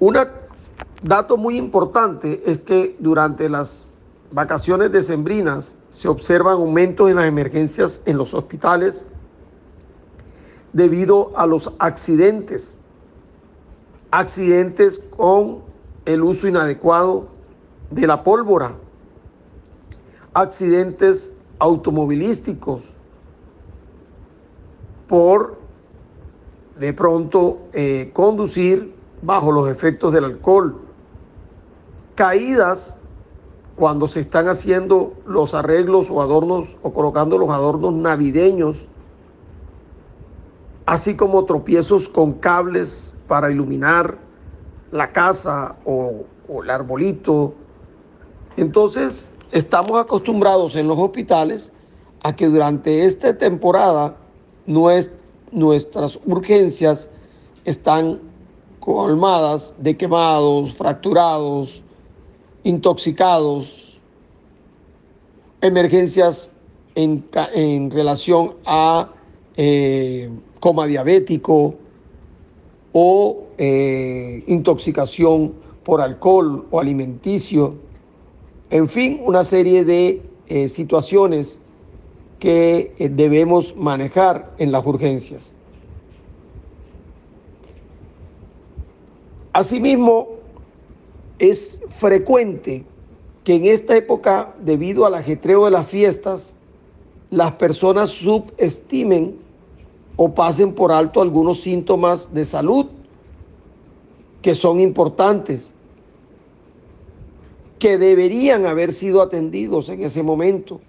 Un 0.00 0.16
dato 1.02 1.36
muy 1.36 1.58
importante 1.58 2.42
es 2.46 2.58
que 2.58 2.96
durante 2.98 3.50
las 3.50 3.92
vacaciones 4.32 4.90
decembrinas 4.90 5.76
se 5.90 6.08
observan 6.08 6.54
aumentos 6.54 7.10
en 7.10 7.16
las 7.16 7.26
emergencias 7.26 8.02
en 8.06 8.16
los 8.16 8.32
hospitales 8.32 9.04
debido 10.72 11.32
a 11.36 11.46
los 11.46 11.74
accidentes, 11.78 12.78
accidentes 14.10 14.98
con 14.98 15.64
el 16.06 16.22
uso 16.22 16.48
inadecuado 16.48 17.28
de 17.90 18.06
la 18.06 18.22
pólvora, 18.22 18.76
accidentes 20.32 21.34
automovilísticos 21.58 22.90
por 25.06 25.58
de 26.78 26.94
pronto 26.94 27.58
eh, 27.74 28.10
conducir 28.14 28.99
bajo 29.22 29.52
los 29.52 29.68
efectos 29.68 30.12
del 30.12 30.24
alcohol, 30.24 30.80
caídas 32.14 32.96
cuando 33.76 34.08
se 34.08 34.20
están 34.20 34.48
haciendo 34.48 35.14
los 35.26 35.54
arreglos 35.54 36.10
o 36.10 36.20
adornos 36.20 36.76
o 36.82 36.92
colocando 36.92 37.38
los 37.38 37.50
adornos 37.50 37.94
navideños, 37.94 38.86
así 40.86 41.16
como 41.16 41.44
tropiezos 41.44 42.08
con 42.08 42.34
cables 42.34 43.14
para 43.26 43.50
iluminar 43.50 44.18
la 44.90 45.12
casa 45.12 45.76
o, 45.84 46.24
el 46.62 46.68
arbolito. 46.68 47.54
Entonces, 48.56 49.28
estamos 49.52 50.00
acostumbrados 50.00 50.74
en 50.76 50.88
los 50.88 50.98
hospitales 50.98 51.72
a 52.22 52.34
que 52.34 52.48
durante 52.48 53.04
esta 53.04 53.38
temporada 53.38 54.16
nuestras 54.66 56.18
urgencias 56.26 57.08
están 57.64 58.29
colmadas 58.80 59.74
de 59.78 59.96
quemados, 59.96 60.74
fracturados, 60.74 61.82
intoxicados, 62.64 64.00
emergencias 65.60 66.52
en, 66.94 67.90
relación 67.90 68.54
a 68.64 69.10
eh, 69.56 70.30
coma 70.58 70.86
diabético 70.86 71.74
o 72.92 73.44
eh, 73.58 74.42
intoxicación 74.46 75.54
por 75.84 76.00
alcohol 76.00 76.66
o 76.70 76.80
alimenticio, 76.80 77.76
en 78.70 78.88
fin, 78.88 79.20
una 79.22 79.44
serie 79.44 79.84
de 79.84 80.22
eh, 80.46 80.68
situaciones 80.68 81.58
que 82.38 82.94
debemos 82.98 83.76
manejar 83.76 84.54
en 84.58 84.72
las 84.72 84.86
urgencias. 84.86 85.54
Asimismo, 89.52 90.28
es 91.38 91.80
frecuente 91.88 92.84
que 93.44 93.54
en 93.56 93.64
esta 93.64 93.96
época, 93.96 94.54
debido 94.60 95.06
al 95.06 95.14
ajetreo 95.14 95.64
de 95.64 95.70
las 95.70 95.86
fiestas, 95.86 96.54
las 97.30 97.52
personas 97.52 98.10
subestimen 98.10 99.36
o 100.16 100.34
pasen 100.34 100.74
por 100.74 100.92
alto 100.92 101.22
algunos 101.22 101.60
síntomas 101.60 102.34
de 102.34 102.44
salud 102.44 102.86
que 104.42 104.54
son 104.54 104.80
importantes, 104.80 105.72
que 107.78 107.96
deberían 107.96 108.66
haber 108.66 108.92
sido 108.92 109.22
atendidos 109.22 109.88
en 109.88 110.02
ese 110.02 110.22
momento. 110.22 110.80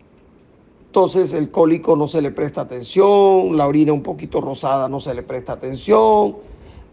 Entonces 0.87 1.33
el 1.33 1.49
cólico 1.49 1.95
no 1.95 2.07
se 2.07 2.21
le 2.21 2.31
presta 2.31 2.61
atención, 2.61 3.55
la 3.55 3.65
orina 3.65 3.93
un 3.93 4.03
poquito 4.03 4.41
rosada 4.41 4.89
no 4.89 4.99
se 4.99 5.13
le 5.13 5.23
presta 5.23 5.53
atención, 5.53 6.35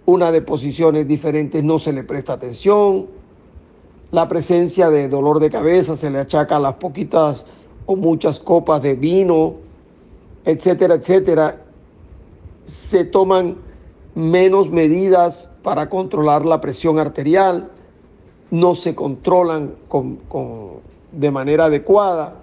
una 0.09 0.33
de 0.33 0.40
posiciones 0.40 1.07
diferentes 1.07 1.62
no 1.62 1.79
se 1.79 1.92
le 1.92 2.03
presta 2.03 2.33
atención, 2.33 3.09
la 4.11 4.27
presencia 4.27 4.88
de 4.88 5.07
dolor 5.07 5.38
de 5.38 5.51
cabeza 5.51 5.99
se 5.99 6.09
le 6.09 6.18
achaca 6.18 6.57
a 6.57 6.61
las 6.61 6.77
poquitas 6.77 7.44
o 7.85 7.94
muchas 7.94 8.38
copas 8.38 8.81
de 8.81 8.94
vino, 8.94 9.57
etcétera, 10.47 10.94
etcétera, 10.94 11.61
se 12.64 13.05
toman 13.05 13.59
menos 14.14 14.71
medidas 14.71 15.51
para 15.62 15.90
controlar 15.90 16.47
la 16.47 16.62
presión 16.62 16.99
arterial, 16.99 17.71
no 18.51 18.77
se 18.77 18.94
controlan 18.94 19.75
de 21.12 21.31
manera 21.31 21.66
adecuada 21.66 22.37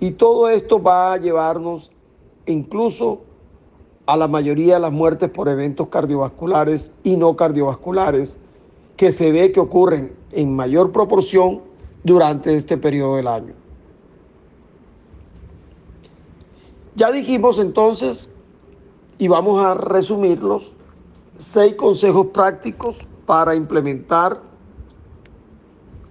y 0.00 0.10
todo 0.10 0.48
esto 0.48 0.82
va 0.82 1.12
a 1.12 1.18
llevarnos 1.18 1.92
incluso 2.46 3.20
a 4.06 4.16
la 4.16 4.28
mayoría 4.28 4.74
de 4.74 4.80
las 4.80 4.92
muertes 4.92 5.28
por 5.30 5.48
eventos 5.48 5.88
cardiovasculares 5.88 6.92
y 7.02 7.16
no 7.16 7.36
cardiovasculares 7.36 8.38
que 8.96 9.10
se 9.12 9.32
ve 9.32 9.52
que 9.52 9.60
ocurren 9.60 10.14
en 10.32 10.54
mayor 10.54 10.92
proporción 10.92 11.60
durante 12.04 12.54
este 12.54 12.78
periodo 12.78 13.16
del 13.16 13.26
año. 13.26 13.52
Ya 16.94 17.12
dijimos 17.12 17.58
entonces, 17.58 18.30
y 19.18 19.28
vamos 19.28 19.62
a 19.62 19.74
resumirlos, 19.74 20.72
seis 21.36 21.74
consejos 21.74 22.28
prácticos 22.28 23.04
para 23.26 23.54
implementar 23.54 24.40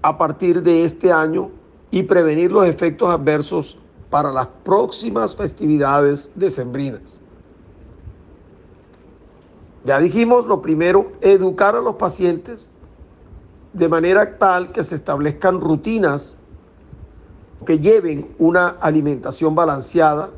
a 0.02 0.18
partir 0.18 0.62
de 0.62 0.84
este 0.84 1.12
año 1.12 1.50
y 1.90 2.04
prevenir 2.04 2.52
los 2.52 2.68
efectos 2.68 3.10
adversos 3.10 3.78
para 4.12 4.32
las 4.32 4.48
próximas 4.64 5.36
festividades 5.36 6.32
decembrinas. 6.36 7.20
Ya 9.86 10.00
dijimos 10.00 10.48
lo 10.48 10.64
primero, 10.64 11.12
educar 11.22 11.76
a 11.76 11.82
los 11.82 11.96
pacientes 11.96 12.72
de 13.72 13.88
manera 13.88 14.40
tal 14.40 14.72
que 14.72 14.84
se 14.84 14.96
establezcan 14.96 15.62
rutinas 15.62 16.40
que 17.68 17.78
lleven 17.78 18.34
una 18.40 18.70
alimentación 18.70 19.54
balanceada, 19.54 20.32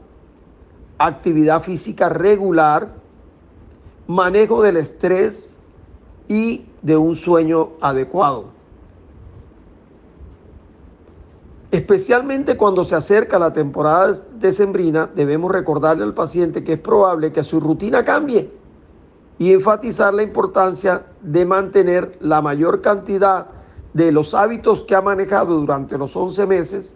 actividad 0.98 1.64
física 1.64 2.10
regular, 2.10 2.96
manejo 4.06 4.62
del 4.64 4.78
estrés 4.78 5.58
y 6.28 6.66
de 6.82 6.98
un 6.98 7.16
sueño 7.16 7.70
adecuado. 7.80 8.46
Especialmente 11.72 12.58
cuando 12.58 12.84
se 12.84 12.96
acerca 12.96 13.40
la 13.40 13.54
temporada 13.54 14.14
decembrina, 14.40 15.10
debemos 15.16 15.52
recordarle 15.52 16.04
al 16.04 16.14
paciente 16.14 16.64
que 16.66 16.74
es 16.74 16.80
probable 16.80 17.32
que 17.32 17.44
su 17.44 17.60
rutina 17.62 18.04
cambie 18.04 18.52
y 19.40 19.54
enfatizar 19.54 20.14
la 20.14 20.24
importancia 20.24 21.06
de 21.22 21.46
mantener 21.46 22.18
la 22.22 22.42
mayor 22.42 22.82
cantidad 22.82 23.48
de 23.94 24.12
los 24.12 24.34
hábitos 24.34 24.84
que 24.84 24.96
ha 24.96 25.02
manejado 25.02 25.60
durante 25.60 25.98
los 25.98 26.16
11 26.16 26.46
meses 26.48 26.96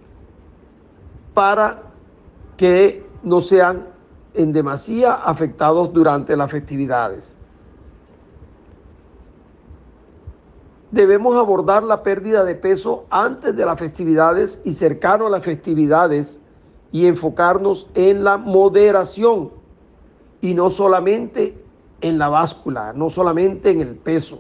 para 1.34 1.84
que 2.58 3.06
no 3.24 3.42
sean 3.42 3.88
en 4.34 4.52
demasía 4.52 5.14
afectados 5.14 5.92
durante 5.94 6.36
las 6.36 6.50
festividades. 6.50 7.36
Debemos 10.92 11.38
abordar 11.38 11.84
la 11.84 12.04
pérdida 12.04 12.44
de 12.44 12.56
peso 12.56 13.06
antes 13.10 13.56
de 13.56 13.66
las 13.66 13.80
festividades 13.80 14.62
y 14.66 14.74
cercano 14.74 15.28
a 15.28 15.30
las 15.30 15.44
festividades 15.44 16.42
y 16.92 17.08
enfocarnos 17.08 17.88
en 17.96 18.24
la 18.24 18.38
moderación 18.38 19.52
y 20.42 20.54
no 20.54 20.70
solamente 20.70 21.61
en 22.02 22.18
la 22.18 22.30
báscula, 22.30 22.94
no 22.94 23.10
solamente 23.10 23.70
en 23.70 23.82
el 23.82 23.96
peso. 23.96 24.40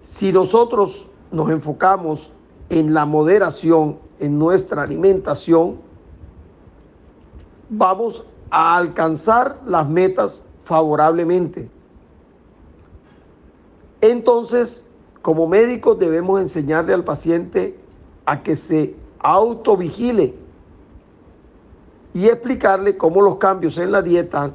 Si 0.00 0.32
nosotros 0.32 1.08
nos 1.30 1.50
enfocamos 1.50 2.32
en 2.68 2.94
la 2.94 3.06
moderación 3.06 3.98
en 4.18 4.38
nuestra 4.38 4.82
alimentación, 4.82 5.78
vamos 7.68 8.24
a 8.50 8.76
alcanzar 8.76 9.60
las 9.66 9.88
metas 9.88 10.44
favorablemente. 10.60 11.70
Entonces, 14.00 14.84
como 15.22 15.48
médicos 15.48 15.98
debemos 15.98 16.40
enseñarle 16.40 16.94
al 16.94 17.04
paciente 17.04 17.78
a 18.24 18.42
que 18.42 18.54
se 18.54 18.94
autovigile 19.18 20.34
y 22.14 22.26
explicarle 22.26 22.96
cómo 22.96 23.22
los 23.22 23.36
cambios 23.36 23.76
en 23.78 23.92
la 23.92 24.02
dieta 24.02 24.54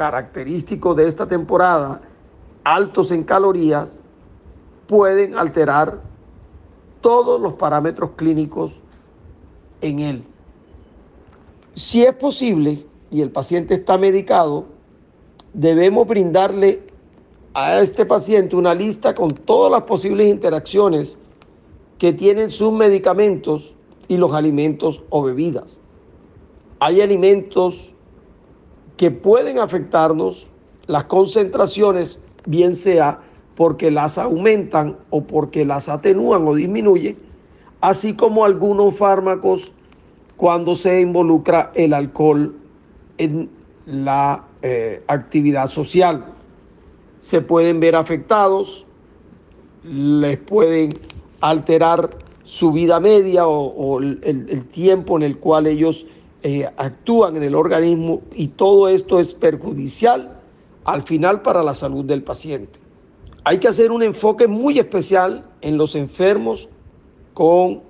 característicos 0.00 0.96
de 0.96 1.06
esta 1.08 1.28
temporada, 1.28 2.00
altos 2.64 3.10
en 3.10 3.22
calorías, 3.22 4.00
pueden 4.86 5.36
alterar 5.36 6.00
todos 7.02 7.38
los 7.38 7.52
parámetros 7.52 8.12
clínicos 8.16 8.80
en 9.82 9.98
él. 9.98 10.24
Si 11.74 12.02
es 12.02 12.14
posible 12.14 12.86
y 13.10 13.20
el 13.20 13.30
paciente 13.30 13.74
está 13.74 13.98
medicado, 13.98 14.64
debemos 15.52 16.08
brindarle 16.08 16.80
a 17.52 17.82
este 17.82 18.06
paciente 18.06 18.56
una 18.56 18.74
lista 18.74 19.12
con 19.14 19.32
todas 19.32 19.70
las 19.70 19.82
posibles 19.82 20.28
interacciones 20.28 21.18
que 21.98 22.14
tienen 22.14 22.50
sus 22.50 22.72
medicamentos 22.72 23.74
y 24.08 24.16
los 24.16 24.32
alimentos 24.32 25.02
o 25.10 25.24
bebidas. 25.24 25.78
Hay 26.78 27.02
alimentos 27.02 27.92
que 29.00 29.10
pueden 29.10 29.58
afectarnos, 29.58 30.46
las 30.86 31.04
concentraciones, 31.04 32.18
bien 32.44 32.76
sea 32.76 33.20
porque 33.54 33.90
las 33.90 34.18
aumentan 34.18 34.98
o 35.08 35.22
porque 35.22 35.64
las 35.64 35.88
atenúan 35.88 36.46
o 36.46 36.54
disminuyen, 36.54 37.16
así 37.80 38.12
como 38.12 38.44
algunos 38.44 38.94
fármacos 38.98 39.72
cuando 40.36 40.76
se 40.76 41.00
involucra 41.00 41.72
el 41.74 41.94
alcohol 41.94 42.54
en 43.16 43.48
la 43.86 44.44
eh, 44.60 45.02
actividad 45.06 45.68
social. 45.68 46.34
Se 47.20 47.40
pueden 47.40 47.80
ver 47.80 47.96
afectados, 47.96 48.84
les 49.82 50.36
pueden 50.36 50.90
alterar 51.40 52.18
su 52.44 52.70
vida 52.70 53.00
media 53.00 53.46
o, 53.46 53.98
el, 53.98 54.66
tiempo 54.70 55.16
en 55.16 55.22
el 55.22 55.38
cual 55.38 55.66
ellos 55.68 56.04
eh, 56.42 56.68
actúan 56.76 57.36
en 57.36 57.42
el 57.42 57.54
organismo 57.54 58.22
y 58.34 58.48
todo 58.48 58.88
esto 58.88 59.20
es 59.20 59.34
perjudicial 59.34 60.40
al 60.84 61.02
final 61.02 61.42
para 61.42 61.62
la 61.62 61.74
salud 61.74 62.04
del 62.04 62.22
paciente. 62.22 62.78
Hay 63.44 63.58
que 63.58 63.68
hacer 63.68 63.92
un 63.92 64.02
enfoque 64.02 64.48
muy 64.48 64.78
especial 64.78 65.44
en 65.60 65.76
los 65.76 65.94
enfermos 65.94 66.68
con 67.34 67.82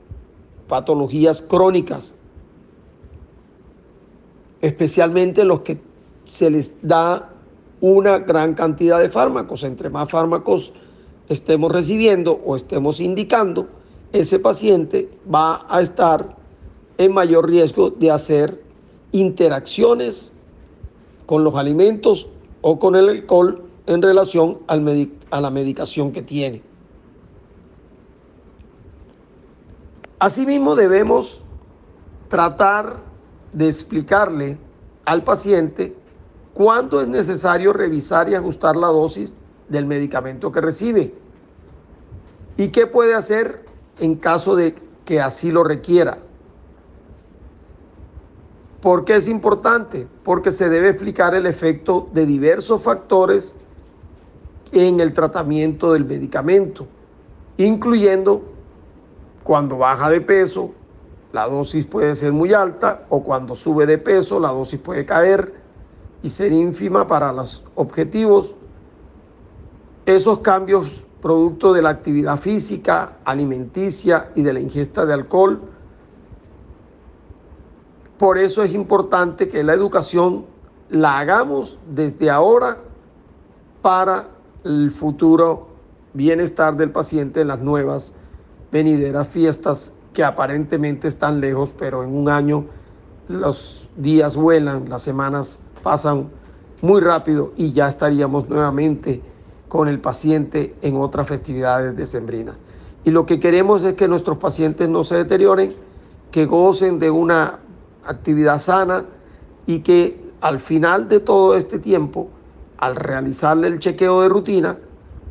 patologías 0.68 1.42
crónicas, 1.42 2.12
especialmente 4.60 5.44
los 5.44 5.60
que 5.60 5.80
se 6.24 6.50
les 6.50 6.74
da 6.82 7.30
una 7.80 8.18
gran 8.18 8.54
cantidad 8.54 9.00
de 9.00 9.10
fármacos. 9.10 9.64
Entre 9.64 9.90
más 9.90 10.10
fármacos 10.10 10.72
estemos 11.28 11.72
recibiendo 11.72 12.40
o 12.44 12.56
estemos 12.56 13.00
indicando, 13.00 13.68
ese 14.12 14.38
paciente 14.38 15.08
va 15.32 15.66
a 15.68 15.80
estar 15.80 16.36
en 17.00 17.14
mayor 17.14 17.48
riesgo 17.48 17.88
de 17.88 18.10
hacer 18.10 18.62
interacciones 19.10 20.32
con 21.24 21.44
los 21.44 21.54
alimentos 21.54 22.28
o 22.60 22.78
con 22.78 22.94
el 22.94 23.08
alcohol 23.08 23.62
en 23.86 24.02
relación 24.02 24.58
al 24.66 25.08
a 25.30 25.40
la 25.40 25.50
medicación 25.50 26.12
que 26.12 26.20
tiene. 26.20 26.62
Asimismo 30.18 30.76
debemos 30.76 31.42
tratar 32.28 32.98
de 33.54 33.68
explicarle 33.68 34.58
al 35.06 35.24
paciente 35.24 35.96
cuándo 36.52 37.00
es 37.00 37.08
necesario 37.08 37.72
revisar 37.72 38.28
y 38.28 38.34
ajustar 38.34 38.76
la 38.76 38.88
dosis 38.88 39.32
del 39.70 39.86
medicamento 39.86 40.52
que 40.52 40.60
recibe 40.60 41.14
y 42.58 42.68
qué 42.68 42.86
puede 42.86 43.14
hacer 43.14 43.64
en 44.00 44.16
caso 44.16 44.54
de 44.54 44.74
que 45.06 45.22
así 45.22 45.50
lo 45.50 45.64
requiera. 45.64 46.18
¿Por 48.82 49.04
qué 49.04 49.16
es 49.16 49.28
importante? 49.28 50.06
Porque 50.24 50.52
se 50.52 50.68
debe 50.68 50.88
explicar 50.88 51.34
el 51.34 51.46
efecto 51.46 52.08
de 52.12 52.24
diversos 52.24 52.82
factores 52.82 53.54
en 54.72 55.00
el 55.00 55.12
tratamiento 55.12 55.92
del 55.92 56.04
medicamento, 56.04 56.86
incluyendo 57.58 58.42
cuando 59.42 59.78
baja 59.78 60.08
de 60.08 60.20
peso, 60.20 60.72
la 61.32 61.46
dosis 61.46 61.84
puede 61.84 62.14
ser 62.14 62.32
muy 62.32 62.54
alta 62.54 63.04
o 63.08 63.22
cuando 63.22 63.54
sube 63.54 63.86
de 63.86 63.98
peso, 63.98 64.40
la 64.40 64.48
dosis 64.48 64.80
puede 64.80 65.04
caer 65.04 65.54
y 66.22 66.30
ser 66.30 66.52
ínfima 66.52 67.06
para 67.06 67.32
los 67.32 67.64
objetivos. 67.74 68.54
Esos 70.06 70.38
cambios 70.38 71.04
producto 71.20 71.72
de 71.72 71.82
la 71.82 71.90
actividad 71.90 72.38
física, 72.38 73.18
alimenticia 73.24 74.30
y 74.34 74.42
de 74.42 74.52
la 74.52 74.60
ingesta 74.60 75.04
de 75.04 75.12
alcohol 75.12 75.60
por 78.20 78.36
eso 78.36 78.62
es 78.62 78.74
importante 78.74 79.48
que 79.48 79.64
la 79.64 79.72
educación 79.72 80.44
la 80.90 81.18
hagamos 81.18 81.78
desde 81.90 82.28
ahora 82.28 82.76
para 83.80 84.28
el 84.62 84.90
futuro 84.90 85.68
bienestar 86.12 86.76
del 86.76 86.90
paciente 86.90 87.40
en 87.40 87.48
las 87.48 87.60
nuevas 87.60 88.12
venideras 88.70 89.26
fiestas 89.26 89.94
que 90.12 90.22
aparentemente 90.22 91.08
están 91.08 91.40
lejos, 91.40 91.72
pero 91.78 92.04
en 92.04 92.14
un 92.14 92.28
año 92.28 92.66
los 93.26 93.88
días 93.96 94.36
vuelan, 94.36 94.90
las 94.90 95.02
semanas 95.02 95.58
pasan 95.82 96.28
muy 96.82 97.00
rápido 97.00 97.54
y 97.56 97.72
ya 97.72 97.88
estaríamos 97.88 98.50
nuevamente 98.50 99.22
con 99.66 99.88
el 99.88 99.98
paciente 99.98 100.76
en 100.82 100.96
otras 100.96 101.26
festividades 101.26 101.96
decembrinas. 101.96 102.56
Y 103.02 103.12
lo 103.12 103.24
que 103.24 103.40
queremos 103.40 103.82
es 103.82 103.94
que 103.94 104.08
nuestros 104.08 104.36
pacientes 104.36 104.90
no 104.90 105.04
se 105.04 105.16
deterioren, 105.16 105.74
que 106.30 106.44
gocen 106.44 106.98
de 106.98 107.10
una 107.10 107.60
actividad 108.10 108.60
sana 108.60 109.04
y 109.66 109.80
que 109.80 110.20
al 110.40 110.60
final 110.60 111.08
de 111.08 111.20
todo 111.20 111.56
este 111.56 111.78
tiempo, 111.78 112.28
al 112.78 112.96
realizarle 112.96 113.68
el 113.68 113.78
chequeo 113.78 114.22
de 114.22 114.28
rutina, 114.28 114.78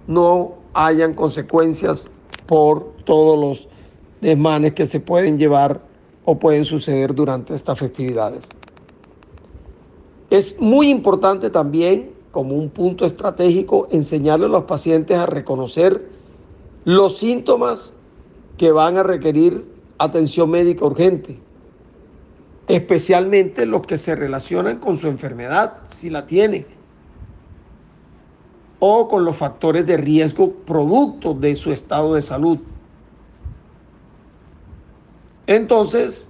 no 0.08 0.54
hayan 0.74 1.14
consecuencias 1.14 2.08
por 2.46 2.94
todos 3.06 3.40
los 3.40 3.68
desmanes 4.22 4.74
que 4.74 4.88
se 4.88 5.00
pueden 5.00 5.38
llevar 5.38 5.82
o 6.26 6.38
pueden 6.38 6.66
suceder 6.66 7.14
durante 7.14 7.56
estas 7.56 7.78
festividades. 7.78 8.48
Es 10.30 10.60
muy 10.60 10.90
importante 10.90 11.50
también, 11.50 12.12
como 12.32 12.56
un 12.56 12.70
punto 12.70 13.06
estratégico, 13.06 13.88
enseñarle 13.92 14.46
a 14.46 14.50
los 14.50 14.66
pacientes 14.66 15.18
a 15.18 15.26
reconocer 15.26 16.08
los 16.86 17.18
síntomas 17.18 17.94
que 18.58 18.72
van 18.72 18.98
a 18.98 19.04
requerir 19.04 19.66
atención 19.98 20.50
médica 20.52 20.86
urgente 20.86 21.40
especialmente 22.70 23.66
los 23.66 23.82
que 23.82 23.98
se 23.98 24.16
relacionan 24.16 24.78
con 24.78 24.98
su 24.98 25.08
enfermedad, 25.08 25.80
si 25.88 26.12
la 26.12 26.28
tiene, 26.28 26.68
o 28.78 29.10
con 29.10 29.26
los 29.26 29.36
factores 29.36 29.88
de 29.88 29.98
riesgo 29.98 30.52
producto 30.52 31.34
de 31.34 31.56
su 31.56 31.72
estado 31.72 32.14
de 32.14 32.22
salud. 32.22 32.60
Entonces, 35.48 36.30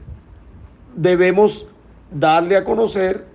debemos 0.95 1.67
darle 2.10 2.56
a 2.56 2.63
conocer 2.63 3.25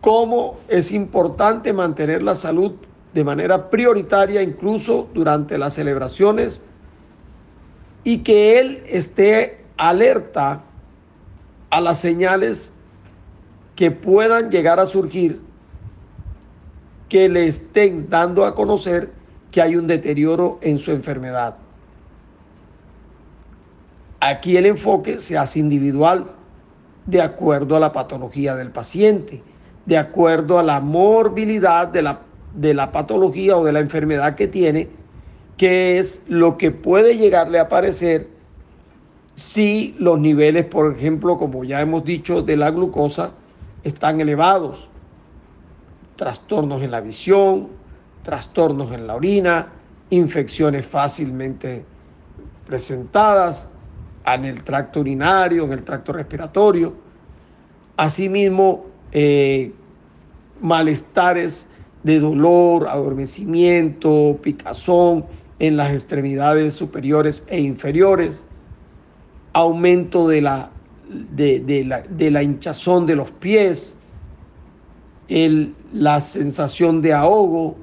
cómo 0.00 0.58
es 0.68 0.92
importante 0.92 1.72
mantener 1.72 2.22
la 2.22 2.36
salud 2.36 2.74
de 3.12 3.24
manera 3.24 3.70
prioritaria 3.70 4.40
incluso 4.40 5.08
durante 5.14 5.58
las 5.58 5.74
celebraciones 5.74 6.62
y 8.04 8.18
que 8.18 8.60
él 8.60 8.84
esté 8.86 9.63
alerta 9.76 10.62
a 11.70 11.80
las 11.80 11.98
señales 11.98 12.72
que 13.74 13.90
puedan 13.90 14.50
llegar 14.50 14.78
a 14.78 14.86
surgir 14.86 15.40
que 17.08 17.28
le 17.28 17.46
estén 17.46 18.08
dando 18.08 18.44
a 18.44 18.54
conocer 18.54 19.10
que 19.50 19.60
hay 19.60 19.76
un 19.76 19.86
deterioro 19.86 20.58
en 20.62 20.78
su 20.78 20.90
enfermedad. 20.90 21.56
Aquí 24.20 24.56
el 24.56 24.66
enfoque 24.66 25.18
se 25.18 25.36
hace 25.36 25.58
individual, 25.58 26.26
de 27.06 27.20
acuerdo 27.20 27.76
a 27.76 27.80
la 27.80 27.92
patología 27.92 28.56
del 28.56 28.70
paciente, 28.70 29.42
de 29.84 29.98
acuerdo 29.98 30.58
a 30.58 30.62
la 30.62 30.80
morbilidad 30.80 31.88
de 31.88 32.02
la, 32.02 32.20
de 32.54 32.72
la 32.72 32.90
patología 32.90 33.56
o 33.56 33.64
de 33.64 33.72
la 33.72 33.80
enfermedad 33.80 34.34
que 34.34 34.48
tiene, 34.48 34.88
que 35.56 35.98
es 35.98 36.22
lo 36.26 36.56
que 36.56 36.70
puede 36.70 37.16
llegarle 37.16 37.58
a 37.58 37.62
aparecer 37.62 38.33
si 39.34 39.96
los 39.98 40.18
niveles, 40.18 40.64
por 40.66 40.94
ejemplo, 40.94 41.36
como 41.38 41.64
ya 41.64 41.80
hemos 41.80 42.04
dicho, 42.04 42.42
de 42.42 42.56
la 42.56 42.70
glucosa 42.70 43.32
están 43.82 44.20
elevados. 44.20 44.88
Trastornos 46.16 46.82
en 46.82 46.92
la 46.92 47.00
visión, 47.00 47.68
trastornos 48.22 48.92
en 48.92 49.06
la 49.06 49.16
orina, 49.16 49.72
infecciones 50.10 50.86
fácilmente 50.86 51.84
presentadas 52.64 53.68
en 54.24 54.44
el 54.44 54.62
tracto 54.62 55.00
urinario, 55.00 55.64
en 55.64 55.72
el 55.72 55.82
tracto 55.82 56.12
respiratorio. 56.12 56.94
Asimismo, 57.96 58.86
eh, 59.10 59.72
malestares 60.60 61.68
de 62.04 62.20
dolor, 62.20 62.88
adormecimiento, 62.88 64.38
picazón 64.40 65.26
en 65.58 65.76
las 65.76 65.92
extremidades 65.92 66.74
superiores 66.74 67.44
e 67.48 67.60
inferiores 67.60 68.46
aumento 69.54 70.28
de 70.28 70.42
la, 70.42 70.70
de, 71.08 72.30
la, 72.30 72.42
hinchazón 72.42 73.06
de 73.06 73.16
los 73.16 73.30
pies, 73.30 73.96
el, 75.28 75.74
la 75.92 76.20
sensación 76.20 77.00
de 77.00 77.14
ahogo. 77.14 77.76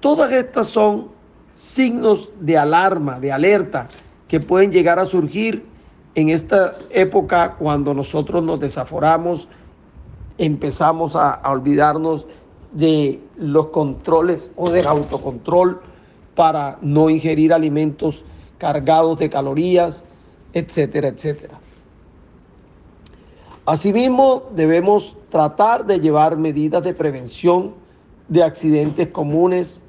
Todas 0.00 0.32
estas 0.32 0.66
son 0.66 1.08
signos 1.54 2.30
de 2.40 2.58
alarma, 2.58 3.20
de 3.20 3.30
alerta, 3.30 3.88
que 4.26 4.40
pueden 4.40 4.72
llegar 4.72 4.98
a 4.98 5.06
surgir 5.06 5.66
en 6.14 6.30
esta 6.30 6.76
época 6.90 7.56
cuando 7.58 7.94
nosotros 7.94 8.42
nos 8.42 8.58
desaforamos, 8.58 9.46
empezamos 10.38 11.14
a, 11.16 11.32
a 11.32 11.50
olvidarnos 11.50 12.26
de 12.72 13.20
los 13.36 13.66
controles 13.66 14.52
o 14.56 14.70
del 14.70 14.86
autocontrol 14.86 15.80
para 16.34 16.78
no 16.80 17.10
ingerir 17.10 17.52
alimentos 17.52 18.24
cargados 18.56 19.18
de 19.18 19.28
calorías, 19.28 20.06
etcétera, 20.52 21.08
etcétera. 21.08 21.58
Asimismo, 23.66 24.44
debemos 24.54 25.16
tratar 25.28 25.86
de 25.86 26.00
llevar 26.00 26.36
medidas 26.36 26.82
de 26.82 26.94
prevención 26.94 27.74
de 28.28 28.42
accidentes 28.42 29.08
comunes 29.08 29.82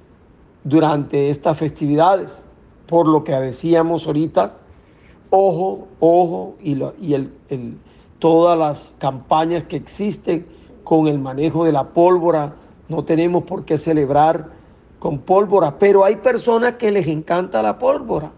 durante 0.64 1.30
estas 1.30 1.58
festividades, 1.58 2.44
por 2.86 3.08
lo 3.08 3.24
que 3.24 3.32
decíamos 3.34 4.06
ahorita, 4.06 4.58
ojo, 5.30 5.88
ojo, 6.00 6.56
y, 6.62 6.78
todas 8.20 8.56
las 8.56 8.96
campañas 9.00 9.64
que 9.64 9.78
existen 9.78 10.46
con 10.84 11.08
el 11.08 11.18
manejo 11.18 11.66
de 11.66 11.72
la 11.72 11.88
pólvora, 11.90 12.54
no 12.88 13.04
tenemos 13.04 13.46
por 13.46 13.66
qué 13.66 13.80
celebrar 13.80 14.50
con 15.00 15.18
pólvora, 15.18 15.80
pero 15.80 16.06
hay 16.06 16.18
personas 16.18 16.74
que 16.74 16.92
les 16.92 17.08
encanta 17.08 17.64
la 17.64 17.80
pólvora 17.80 18.32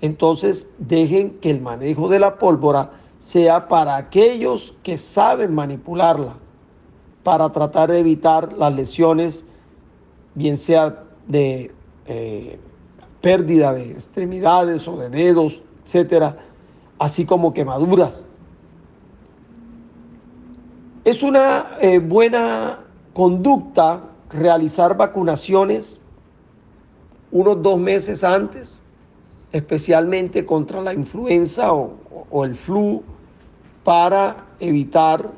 entonces 0.00 0.70
dejen 0.78 1.38
que 1.40 1.50
el 1.50 1.60
manejo 1.60 2.08
de 2.08 2.20
la 2.20 2.38
pólvora 2.38 2.92
sea 3.18 3.66
para 3.66 3.96
aquellos 3.96 4.74
que 4.82 4.96
saben 4.96 5.54
manipularla, 5.54 6.34
para 7.24 7.50
tratar 7.50 7.90
de 7.90 7.98
evitar 7.98 8.52
las 8.52 8.72
lesiones, 8.72 9.44
bien 10.34 10.56
sea 10.56 11.04
de 11.26 11.72
eh, 12.06 12.60
pérdida 13.20 13.72
de 13.72 13.92
extremidades 13.92 14.86
o 14.86 14.96
de 14.96 15.10
dedos, 15.10 15.60
etcétera, 15.84 16.36
así 16.98 17.24
como 17.24 17.52
quemaduras. 17.52 18.24
Es 21.04 21.22
una 21.22 21.66
eh, 21.80 21.98
buena 21.98 22.84
conducta 23.12 24.04
realizar 24.30 24.96
vacunaciones 24.96 26.00
unos 27.30 27.62
dos 27.62 27.78
meses 27.78 28.22
antes 28.22 28.82
especialmente 29.52 30.44
contra 30.44 30.80
la 30.80 30.92
influenza 30.92 31.72
o, 31.72 32.44
el 32.44 32.54
flu, 32.54 33.02
para 33.84 34.46
evitar 34.60 35.30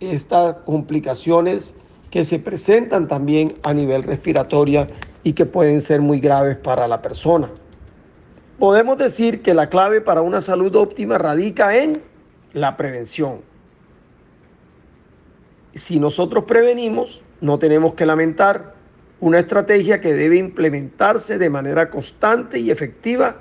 estas 0.00 0.56
complicaciones 0.64 1.74
que 2.10 2.24
se 2.24 2.38
presentan 2.38 3.06
también 3.06 3.54
a 3.62 3.74
nivel 3.74 4.02
respiratorio 4.02 4.86
y 5.22 5.34
que 5.34 5.44
pueden 5.44 5.80
ser 5.82 6.00
muy 6.00 6.18
graves 6.20 6.56
para 6.56 6.88
la 6.88 7.02
persona. 7.02 7.50
podemos 8.58 8.98
decir 8.98 9.40
que 9.40 9.54
la 9.54 9.68
clave 9.68 10.00
para 10.02 10.20
una 10.20 10.40
salud 10.42 10.74
óptima 10.76 11.16
radica 11.16 11.76
en 11.76 12.02
la 12.52 12.76
prevención. 12.76 13.40
Si 15.74 15.98
nosotros 15.98 16.44
prevenimos, 16.44 17.22
no 17.40 17.58
tenemos 17.58 17.94
que 17.94 18.04
lamentar 18.04 18.74
una 19.20 19.38
estrategia 19.38 20.00
que 20.00 20.14
debe 20.14 20.36
implementarse 20.36 21.38
de 21.38 21.50
manera 21.50 21.90
constante 21.90 22.58
y 22.58 22.70
efectiva 22.70 23.36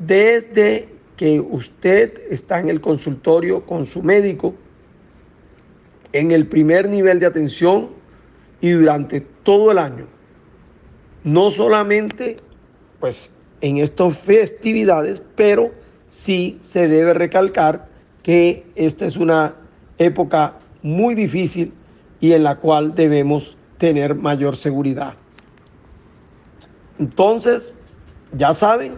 desde 0.00 0.88
que 1.16 1.38
usted 1.38 2.22
está 2.30 2.58
en 2.58 2.70
el 2.70 2.80
consultorio 2.80 3.64
con 3.66 3.86
su 3.86 4.02
médico, 4.02 4.54
en 6.12 6.32
el 6.32 6.46
primer 6.48 6.88
nivel 6.88 7.20
de 7.20 7.26
atención 7.26 7.90
y 8.60 8.70
durante 8.70 9.20
todo 9.20 9.70
el 9.70 9.78
año. 9.78 10.06
No 11.22 11.50
solamente 11.50 12.38
pues 12.98 13.30
en 13.60 13.76
estas 13.76 14.18
festividades, 14.18 15.22
pero 15.36 15.70
sí 16.08 16.58
se 16.60 16.88
debe 16.88 17.14
recalcar 17.14 17.88
que 18.22 18.66
esta 18.74 19.04
es 19.04 19.16
una 19.16 19.54
época 19.98 20.58
muy 20.82 21.14
difícil 21.14 21.74
y 22.20 22.32
en 22.32 22.44
la 22.44 22.56
cual 22.56 22.94
debemos 22.94 23.56
tener 23.76 24.14
mayor 24.14 24.56
seguridad. 24.56 25.14
Entonces, 26.98 27.74
ya 28.32 28.54
saben, 28.54 28.94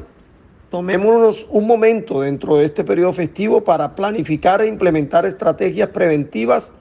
tomémonos 0.72 1.46
un 1.50 1.66
momento 1.66 2.22
dentro 2.22 2.56
de 2.56 2.64
este 2.64 2.82
periodo 2.82 3.12
festivo 3.12 3.62
para 3.62 3.94
planificar 3.94 4.62
e 4.62 4.66
implementar 4.66 5.26
estrategias 5.26 5.90
preventivas 5.90 6.72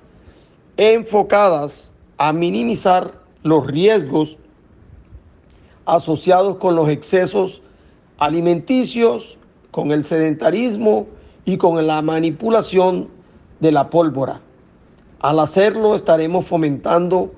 enfocadas 0.77 1.89
a 2.17 2.31
minimizar 2.31 3.11
los 3.43 3.67
riesgos 3.67 4.37
asociados 5.85 6.55
con 6.55 6.77
los 6.77 6.87
excesos 6.87 7.61
alimenticios, 8.17 9.37
con 9.71 9.91
el 9.91 10.05
sedentarismo 10.05 11.07
y 11.43 11.57
con 11.57 11.85
la 11.85 12.01
manipulación 12.01 13.09
de 13.59 13.73
la 13.73 13.89
pólvora. 13.89 14.39
Al 15.19 15.37
hacerlo 15.37 15.95
estaremos 15.95 16.45
fomentando 16.45 17.33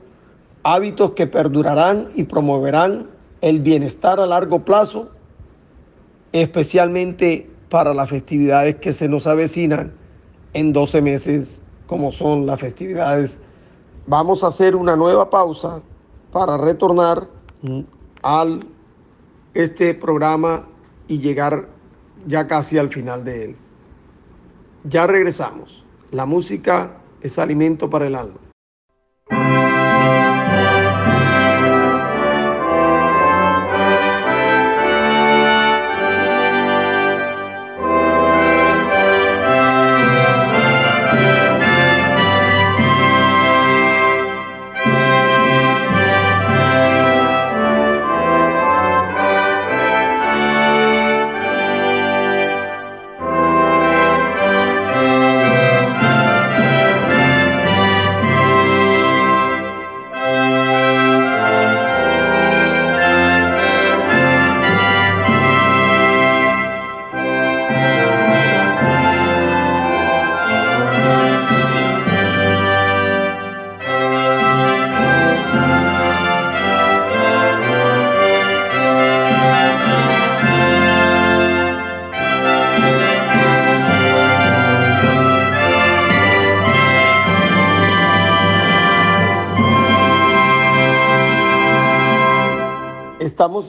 hábitos 0.61 1.13
que 1.13 1.25
perdurarán 1.25 2.11
y 2.13 2.25
promoverán 2.25 3.07
el 3.41 3.59
bienestar 3.59 4.19
a 4.19 4.27
largo 4.27 4.59
plazo, 4.59 5.09
especialmente 6.33 7.49
para 7.69 7.93
las 7.93 8.09
festividades 8.09 8.75
que 8.75 8.91
se 8.91 9.07
nos 9.07 9.25
avecinan 9.25 9.93
en 10.53 10.73
12 10.73 11.01
meses, 11.01 11.61
como 11.87 12.11
son 12.11 12.45
las 12.45 12.59
festividades. 12.59 13.39
Vamos 14.05 14.43
a 14.43 14.47
hacer 14.47 14.75
una 14.75 14.95
nueva 14.95 15.29
pausa 15.29 15.81
para 16.31 16.57
retornar 16.57 17.29
al 18.21 18.65
este 19.53 19.93
programa 19.93 20.67
y 21.07 21.19
llegar 21.19 21.69
ya 22.27 22.47
casi 22.47 22.77
al 22.77 22.89
final 22.89 23.23
de 23.23 23.45
él. 23.45 23.55
Ya 24.83 25.07
regresamos. 25.07 25.85
La 26.11 26.25
música 26.25 26.97
es 27.21 27.39
alimento 27.39 27.89
para 27.89 28.07
el 28.07 28.15
alma. 28.15 28.52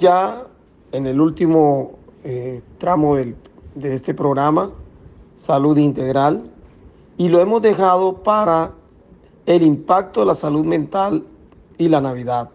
Ya 0.01 0.47
en 0.93 1.07
el 1.07 1.21
último 1.21 1.93
eh, 2.25 2.63
tramo 2.79 3.17
de 3.17 3.35
este 3.95 4.15
programa, 4.15 4.71
Salud 5.37 5.77
Integral, 5.77 6.51
y 7.17 7.29
lo 7.29 7.41
hemos 7.41 7.63
dejado 7.63 8.23
para 8.23 8.73
el 9.47 9.63
impacto 9.63 10.21
de 10.21 10.27
la 10.27 10.35
salud 10.35 10.65
mental 10.65 11.25
y 11.79 11.89
la 11.89 12.01
Navidad. 12.01 12.51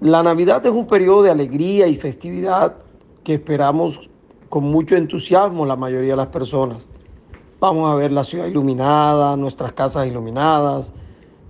La 0.00 0.22
Navidad 0.22 0.64
es 0.66 0.72
un 0.72 0.86
periodo 0.86 1.22
de 1.22 1.30
alegría 1.30 1.86
y 1.86 1.94
festividad 1.94 2.76
que 3.22 3.34
esperamos 3.34 4.10
con 4.48 4.64
mucho 4.64 4.96
entusiasmo 4.96 5.64
la 5.64 5.76
mayoría 5.76 6.10
de 6.10 6.16
las 6.16 6.26
personas. 6.26 6.86
Vamos 7.58 7.90
a 7.90 7.94
ver 7.94 8.12
la 8.12 8.24
ciudad 8.24 8.46
iluminada, 8.46 9.36
nuestras 9.36 9.72
casas 9.72 10.06
iluminadas, 10.06 10.92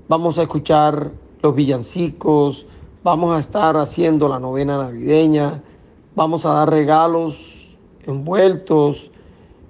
vamos 0.09 0.39
a 0.39 0.43
escuchar 0.43 1.11
los 1.43 1.55
villancicos, 1.55 2.66
Vamos 3.05 3.36
a 3.36 3.38
estar 3.38 3.76
haciendo 3.76 4.30
la 4.30 4.38
novena 4.38 4.78
navideña, 4.78 5.62
vamos 6.16 6.46
a 6.46 6.55
dar 6.55 6.70
regalos 6.70 7.76
envueltos, 8.07 9.11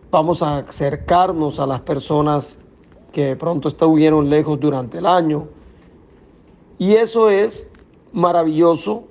vamos 0.09 0.41
a 0.41 0.59
acercarnos 0.59 1.59
a 1.59 1.67
las 1.67 1.81
personas 1.81 2.61
que 3.11 3.25
de 3.25 3.37
pronto 3.37 3.67
estuvieron 3.67 4.31
lejos 4.31 4.61
durante 4.61 4.99
el 4.99 5.07
año. 5.07 5.49
Y 6.79 6.95
eso 6.95 7.29
es 7.29 7.69
maravilloso 8.13 9.03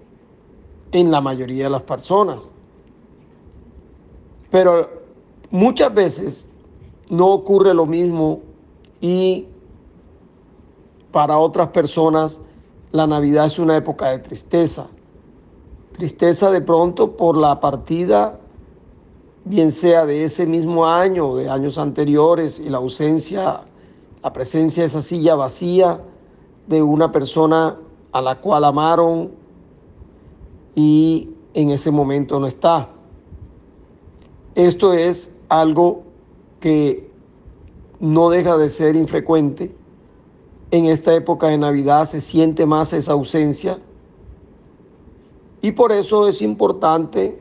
en 0.94 1.12
la 1.12 1.20
mayoría 1.20 1.66
de 1.66 1.72
las 1.72 1.82
personas. 1.82 2.48
Pero 4.50 4.90
muchas 5.52 5.94
veces 5.94 6.48
no 7.10 7.28
ocurre 7.28 7.74
lo 7.74 7.86
mismo 7.86 8.40
y 9.02 9.48
para 11.12 11.38
otras 11.38 11.68
personas 11.68 12.40
la 12.94 13.08
Navidad 13.08 13.48
es 13.48 13.58
una 13.58 13.76
época 13.76 14.12
de 14.12 14.20
tristeza. 14.20 14.88
Tristeza 15.98 16.52
de 16.52 16.62
pronto 16.62 17.18
por 17.18 17.36
la 17.36 17.60
partida, 17.60 18.40
bien 19.46 19.72
sea 19.72 20.06
de 20.06 20.24
ese 20.24 20.46
mismo 20.46 20.86
año 20.86 21.30
o 21.30 21.36
de 21.36 21.50
años 21.50 21.80
anteriores, 21.80 22.60
y 22.60 22.70
la 22.70 22.78
ausencia, 22.78 23.62
la 24.22 24.32
presencia 24.32 24.84
de 24.84 24.88
esa 24.88 25.02
silla 25.02 25.34
vacía 25.34 26.02
de 26.68 26.84
una 26.84 27.12
persona 27.12 27.78
a 28.12 28.22
la 28.22 28.40
cual 28.40 28.64
amaron 28.64 29.32
y 30.76 31.32
en 31.56 31.72
ese 31.72 31.90
momento 31.90 32.40
no 32.40 32.46
está. 32.46 32.90
Esto 34.54 34.94
es 34.94 35.36
algo 35.50 36.04
que 36.60 37.10
no 38.00 38.30
deja 38.30 38.56
de 38.58 38.70
ser 38.70 38.96
infrecuente 38.96 39.76
en 40.74 40.86
esta 40.86 41.14
época 41.14 41.50
de 41.50 41.58
Navidad 41.60 42.06
se 42.08 42.20
siente 42.20 42.66
más 42.66 42.94
esa 42.94 43.12
ausencia. 43.12 43.78
Y 45.62 45.74
por 45.74 45.92
eso 45.92 46.28
es 46.28 46.42
importante 46.42 47.40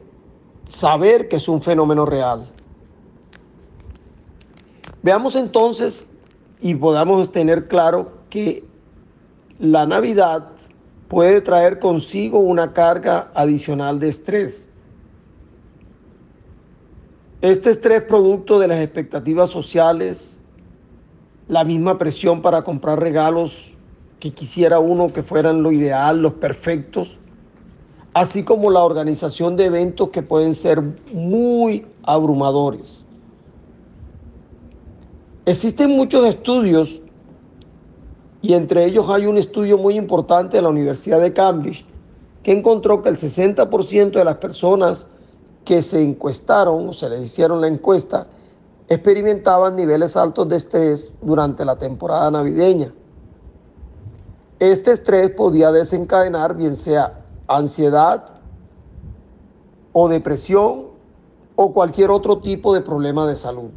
saber 0.68 1.28
que 1.28 1.36
es 1.36 1.48
un 1.48 1.62
fenómeno 1.62 2.04
real. 2.04 2.46
Veamos 5.02 5.34
entonces 5.34 6.06
y 6.60 6.74
podamos 6.74 7.32
tener 7.32 7.68
claro 7.68 8.12
que 8.28 8.64
la 9.58 9.86
Navidad 9.86 10.50
puede 11.08 11.40
traer 11.40 11.78
consigo 11.78 12.38
una 12.38 12.74
carga 12.74 13.30
adicional 13.32 13.98
de 13.98 14.10
estrés. 14.10 14.66
Este 17.40 17.70
estrés 17.70 18.02
producto 18.02 18.58
de 18.58 18.68
las 18.68 18.80
expectativas 18.80 19.48
sociales, 19.48 20.36
la 21.48 21.64
misma 21.64 21.98
presión 21.98 22.42
para 22.42 22.62
comprar 22.62 23.00
regalos 23.00 23.72
que 24.20 24.32
quisiera 24.32 24.78
uno 24.78 25.12
que 25.12 25.22
fueran 25.22 25.62
lo 25.62 25.72
ideal, 25.72 26.22
los 26.22 26.34
perfectos, 26.34 27.18
así 28.14 28.44
como 28.44 28.70
la 28.70 28.80
organización 28.80 29.56
de 29.56 29.66
eventos 29.66 30.10
que 30.10 30.22
pueden 30.22 30.54
ser 30.54 30.82
muy 31.12 31.86
abrumadores. 32.04 33.04
Existen 35.44 35.90
muchos 35.90 36.24
estudios 36.24 37.00
y 38.42 38.52
entre 38.52 38.84
ellos 38.84 39.06
hay 39.08 39.26
un 39.26 39.38
estudio 39.38 39.76
muy 39.76 39.96
importante 39.96 40.56
de 40.56 40.62
la 40.62 40.68
Universidad 40.68 41.20
de 41.20 41.32
Cambridge 41.32 41.84
que 42.42 42.52
encontró 42.52 43.02
que 43.02 43.08
el 43.08 43.16
60% 43.16 44.10
de 44.10 44.24
las 44.24 44.36
personas 44.36 45.06
que 45.64 45.82
se 45.82 46.02
encuestaron 46.02 46.88
o 46.88 46.92
se 46.92 47.08
les 47.08 47.22
hicieron 47.22 47.60
la 47.60 47.68
encuesta 47.68 48.26
experimentaban 48.88 49.76
niveles 49.76 50.16
altos 50.16 50.48
de 50.48 50.56
estrés 50.56 51.14
durante 51.20 51.64
la 51.64 51.76
temporada 51.76 52.30
navideña. 52.30 52.92
Este 54.58 54.92
estrés 54.92 55.30
podía 55.30 55.72
desencadenar 55.72 56.56
bien 56.56 56.76
sea 56.76 57.20
ansiedad 57.48 58.26
o 59.92 60.08
depresión 60.08 60.86
o 61.56 61.72
cualquier 61.72 62.10
otro 62.10 62.38
tipo 62.38 62.74
de 62.74 62.80
problema 62.80 63.26
de 63.26 63.36
salud. 63.36 63.70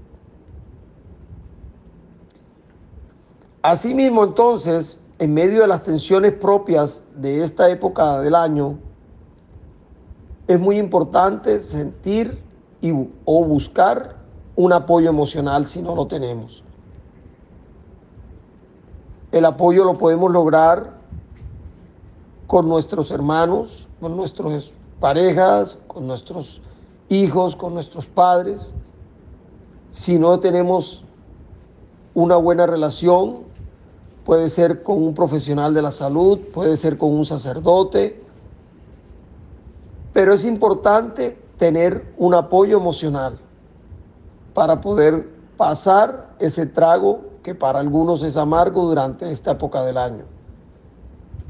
Asimismo, 3.61 4.23
entonces, 4.23 5.01
en 5.17 5.33
medio 5.33 5.61
de 5.61 5.67
las 5.67 5.81
tensiones 5.81 6.33
propias 6.33 7.03
de 7.15 7.43
esta 7.43 7.69
época 7.69 8.21
del 8.21 8.35
año, 8.35 8.77
es 10.47 10.59
muy 10.59 10.77
importante 10.77 11.59
sentir 11.61 12.43
y, 12.81 12.91
o 12.91 13.43
buscar 13.43 14.17
un 14.55 14.73
apoyo 14.73 15.09
emocional 15.09 15.67
si 15.67 15.81
no 15.81 15.95
lo 15.95 16.07
tenemos. 16.07 16.63
El 19.31 19.45
apoyo 19.45 19.83
lo 19.83 19.97
podemos 19.97 20.31
lograr 20.31 20.93
con 22.47 22.69
nuestros 22.69 23.11
hermanos, 23.11 23.87
con 23.99 24.15
nuestras 24.15 24.71
parejas, 24.99 25.81
con 25.87 26.07
nuestros 26.07 26.61
hijos, 27.09 27.55
con 27.55 27.73
nuestros 27.73 28.05
padres. 28.05 28.71
Si 29.91 30.17
no 30.17 30.39
tenemos 30.39 31.03
una 32.13 32.37
buena 32.37 32.65
relación, 32.65 33.39
puede 34.23 34.47
ser 34.47 34.83
con 34.83 35.03
un 35.03 35.13
profesional 35.13 35.73
de 35.73 35.81
la 35.81 35.91
salud, 35.91 36.39
puede 36.53 36.77
ser 36.77 36.97
con 36.97 37.13
un 37.13 37.25
sacerdote, 37.25 38.23
pero 40.13 40.33
es 40.33 40.45
importante 40.45 41.37
tener 41.57 42.13
un 42.17 42.33
apoyo 42.33 42.77
emocional 42.77 43.37
para 44.55 44.79
poder 44.79 45.29
pasar 45.57 46.29
ese 46.39 46.65
trago 46.65 47.25
que 47.43 47.53
para 47.53 47.79
algunos 47.79 48.23
es 48.23 48.37
amargo 48.37 48.85
durante 48.87 49.29
esta 49.29 49.51
época 49.51 49.83
del 49.83 49.97
año. 49.97 50.23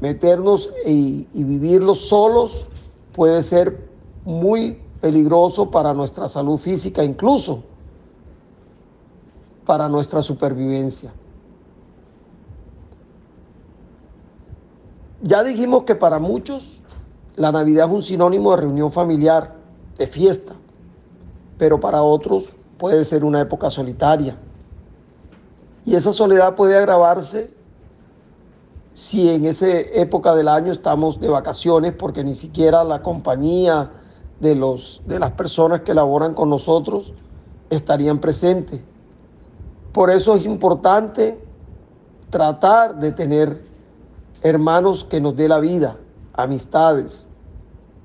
Meternos 0.00 0.70
y, 0.84 1.28
y 1.32 1.44
vivirlos 1.44 2.08
solos 2.08 2.66
puede 3.14 3.42
ser 3.44 3.88
muy 4.24 4.82
peligroso 5.00 5.70
para 5.70 5.94
nuestra 5.94 6.26
salud 6.26 6.58
física, 6.58 7.04
incluso 7.04 7.62
para 9.64 9.88
nuestra 9.88 10.20
supervivencia. 10.20 11.12
Ya 15.22 15.44
dijimos 15.44 15.84
que 15.84 15.94
para 15.94 16.18
muchos 16.18 16.80
la 17.36 17.52
Navidad 17.52 17.86
es 17.86 17.94
un 17.94 18.02
sinónimo 18.02 18.50
de 18.50 18.56
reunión 18.62 18.90
familiar, 18.90 19.54
de 19.96 20.08
fiesta, 20.08 20.54
pero 21.56 21.78
para 21.78 22.02
otros 22.02 22.56
puede 22.78 23.04
ser 23.04 23.24
una 23.24 23.40
época 23.40 23.70
solitaria. 23.70 24.36
Y 25.84 25.94
esa 25.94 26.12
soledad 26.12 26.54
puede 26.54 26.76
agravarse 26.76 27.50
si 28.94 29.30
en 29.30 29.44
esa 29.44 29.68
época 29.68 30.34
del 30.34 30.48
año 30.48 30.72
estamos 30.72 31.20
de 31.20 31.28
vacaciones 31.28 31.94
porque 31.94 32.24
ni 32.24 32.34
siquiera 32.34 32.82
la 32.82 33.02
compañía 33.02 33.90
de, 34.40 34.54
los, 34.54 35.02
de 35.06 35.18
las 35.18 35.32
personas 35.32 35.82
que 35.82 35.94
laboran 35.94 36.34
con 36.34 36.50
nosotros 36.50 37.12
estarían 37.70 38.18
presentes. 38.18 38.80
Por 39.92 40.10
eso 40.10 40.36
es 40.36 40.44
importante 40.44 41.38
tratar 42.30 42.96
de 42.96 43.12
tener 43.12 43.62
hermanos 44.42 45.04
que 45.04 45.20
nos 45.20 45.36
dé 45.36 45.48
la 45.48 45.58
vida, 45.58 45.96
amistades, 46.34 47.28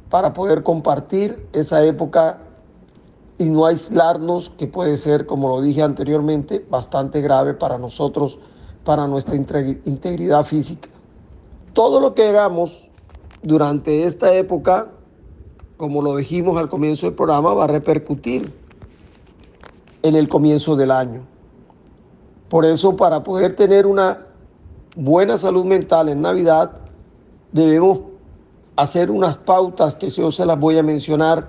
para 0.10 0.34
poder 0.34 0.64
compartir 0.64 1.48
esa 1.54 1.84
época 1.84 2.38
y 3.42 3.46
no 3.46 3.66
aislarnos, 3.66 4.52
que 4.52 4.68
puede 4.68 4.98
ser, 4.98 5.26
como 5.26 5.50
lo 5.50 5.62
dije 5.62 5.82
anteriormente, 5.82 6.64
bastante 6.70 7.22
grave 7.22 7.56
para 7.56 7.80
nosotros, 7.80 8.38
para 8.84 9.08
nuestra 9.08 9.36
integridad 9.36 10.46
física. 10.46 10.88
Todo 11.74 12.00
lo 12.00 12.14
que 12.14 12.28
hagamos 12.28 12.88
durante 13.42 14.04
esta 14.04 14.32
época, 14.36 14.90
como 15.76 16.04
lo 16.04 16.18
dijimos 16.18 16.56
al 16.58 16.70
comienzo 16.70 17.08
del 17.08 17.16
programa, 17.16 17.56
va 17.56 17.64
a 17.64 17.68
repercutir 17.68 18.54
en 20.04 20.16
el 20.16 20.30
comienzo 20.30 20.76
del 20.76 20.92
año. 20.92 21.22
Por 22.48 22.64
eso, 22.64 22.96
para 22.96 23.24
poder 23.24 23.56
tener 23.56 23.88
una 23.88 24.20
buena 24.96 25.40
salud 25.40 25.66
mental 25.66 26.10
en 26.10 26.22
Navidad, 26.22 26.74
debemos 27.52 28.02
hacer 28.76 29.10
unas 29.10 29.36
pautas 29.38 29.96
que 29.96 30.12
yo 30.12 30.32
se 30.32 30.46
las 30.46 30.60
voy 30.60 30.78
a 30.78 30.84
mencionar 30.84 31.48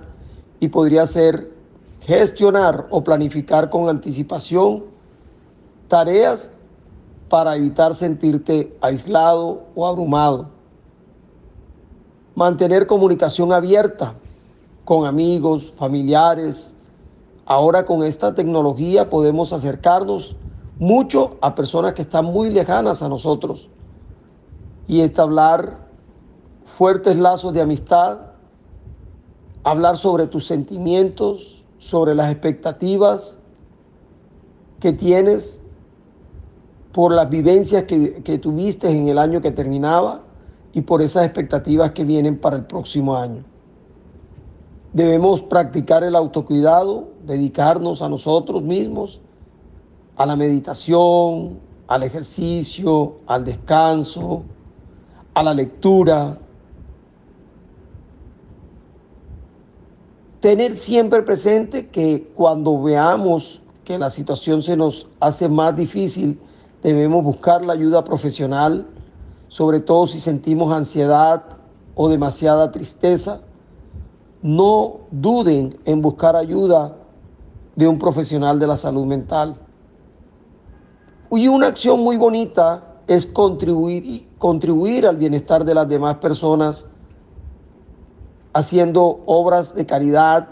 y 0.59 0.69
podría 0.69 1.05
ser 1.05 1.53
gestionar 2.05 2.87
o 2.89 3.03
planificar 3.03 3.69
con 3.69 3.89
anticipación 3.89 4.83
tareas 5.87 6.49
para 7.29 7.55
evitar 7.55 7.95
sentirte 7.95 8.75
aislado 8.81 9.63
o 9.75 9.87
abrumado. 9.87 10.49
Mantener 12.35 12.87
comunicación 12.87 13.53
abierta 13.53 14.15
con 14.85 15.05
amigos, 15.05 15.71
familiares. 15.75 16.73
Ahora 17.45 17.85
con 17.85 18.03
esta 18.03 18.35
tecnología 18.35 19.09
podemos 19.09 19.53
acercarnos 19.53 20.35
mucho 20.79 21.37
a 21.41 21.55
personas 21.55 21.93
que 21.93 22.01
están 22.01 22.25
muy 22.25 22.49
lejanas 22.49 23.01
a 23.01 23.09
nosotros 23.09 23.69
y 24.87 25.01
establecer 25.01 25.77
fuertes 26.65 27.17
lazos 27.17 27.53
de 27.53 27.61
amistad, 27.61 28.19
hablar 29.63 29.97
sobre 29.97 30.27
tus 30.27 30.45
sentimientos, 30.45 31.62
sobre 31.83 32.15
las 32.15 32.31
expectativas 32.31 33.35
que 34.79 34.93
tienes 34.93 35.61
por 36.93 37.11
las 37.11 37.29
vivencias 37.29 37.83
que, 37.83 38.39
tuviste 38.41 38.89
en 38.89 39.09
el 39.09 39.17
año 39.17 39.41
que 39.41 39.51
terminaba 39.51 40.21
y 40.71 40.81
por 40.81 41.01
esas 41.01 41.25
expectativas 41.25 41.91
que 41.91 42.05
vienen 42.05 42.39
para 42.39 42.55
el 42.55 42.65
próximo 42.65 43.17
año. 43.17 43.43
Debemos 44.93 45.41
practicar 45.41 46.03
el 46.03 46.15
autocuidado, 46.15 47.09
dedicarnos 47.25 48.01
a 48.01 48.07
nosotros 48.07 48.61
mismos, 48.61 49.19
a 50.15 50.25
la 50.25 50.37
meditación, 50.37 51.59
al 51.87 52.03
ejercicio, 52.03 53.17
al 53.27 53.43
descanso, 53.43 54.43
a 55.33 55.43
la 55.43 55.53
lectura, 55.53 56.37
tener 60.43 60.77
siempre 60.77 61.21
presente 61.21 61.87
que 61.87 62.29
cuando 62.35 62.83
veamos 62.83 63.61
que 63.85 63.97
la 63.97 64.09
situación 64.09 64.61
se 64.61 64.75
nos 64.75 65.07
hace 65.21 65.47
más 65.47 65.73
difícil, 65.73 66.37
debemos 66.83 67.23
buscar 67.23 67.63
la 67.63 67.71
ayuda 67.71 68.03
profesional, 68.03 68.85
sobre 69.47 69.79
todo 69.79 70.05
si 70.05 70.19
sentimos 70.19 70.73
ansiedad 70.73 71.43
o 71.95 72.09
demasiada 72.09 72.73
tristeza. 72.73 73.39
No 74.41 74.97
duden 75.11 75.77
en 75.85 76.01
buscar 76.01 76.35
ayuda 76.35 76.97
de 77.77 77.87
un 77.87 77.97
profesional 77.97 78.59
de 78.59 78.67
la 78.67 78.75
salud 78.75 79.05
mental. 79.05 79.55
Y 81.31 81.47
una 81.47 81.67
acción 81.67 82.01
muy 82.01 82.17
bonita 82.17 82.83
es 83.07 83.25
contribuir, 83.25 84.27
contribuir 84.39 85.07
al 85.07 85.15
bienestar 85.15 85.63
de 85.63 85.73
las 85.73 85.87
demás 85.87 86.17
personas 86.17 86.85
haciendo 88.53 89.21
obras 89.25 89.75
de 89.75 89.85
caridad, 89.85 90.47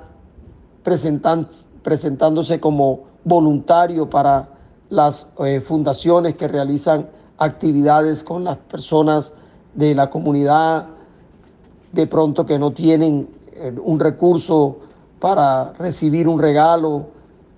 presentándose 0.83 2.59
como 2.59 3.01
voluntario 3.23 4.09
para 4.09 4.49
las 4.89 5.31
eh, 5.39 5.61
fundaciones 5.61 6.35
que 6.35 6.47
realizan 6.47 7.07
actividades 7.37 8.23
con 8.23 8.43
las 8.43 8.57
personas 8.57 9.31
de 9.73 9.95
la 9.95 10.09
comunidad, 10.09 10.87
de 11.91 12.07
pronto 12.07 12.45
que 12.45 12.59
no 12.59 12.71
tienen 12.71 13.29
eh, 13.53 13.73
un 13.83 13.99
recurso 13.99 14.77
para 15.19 15.73
recibir 15.73 16.27
un 16.27 16.39
regalo 16.39 17.05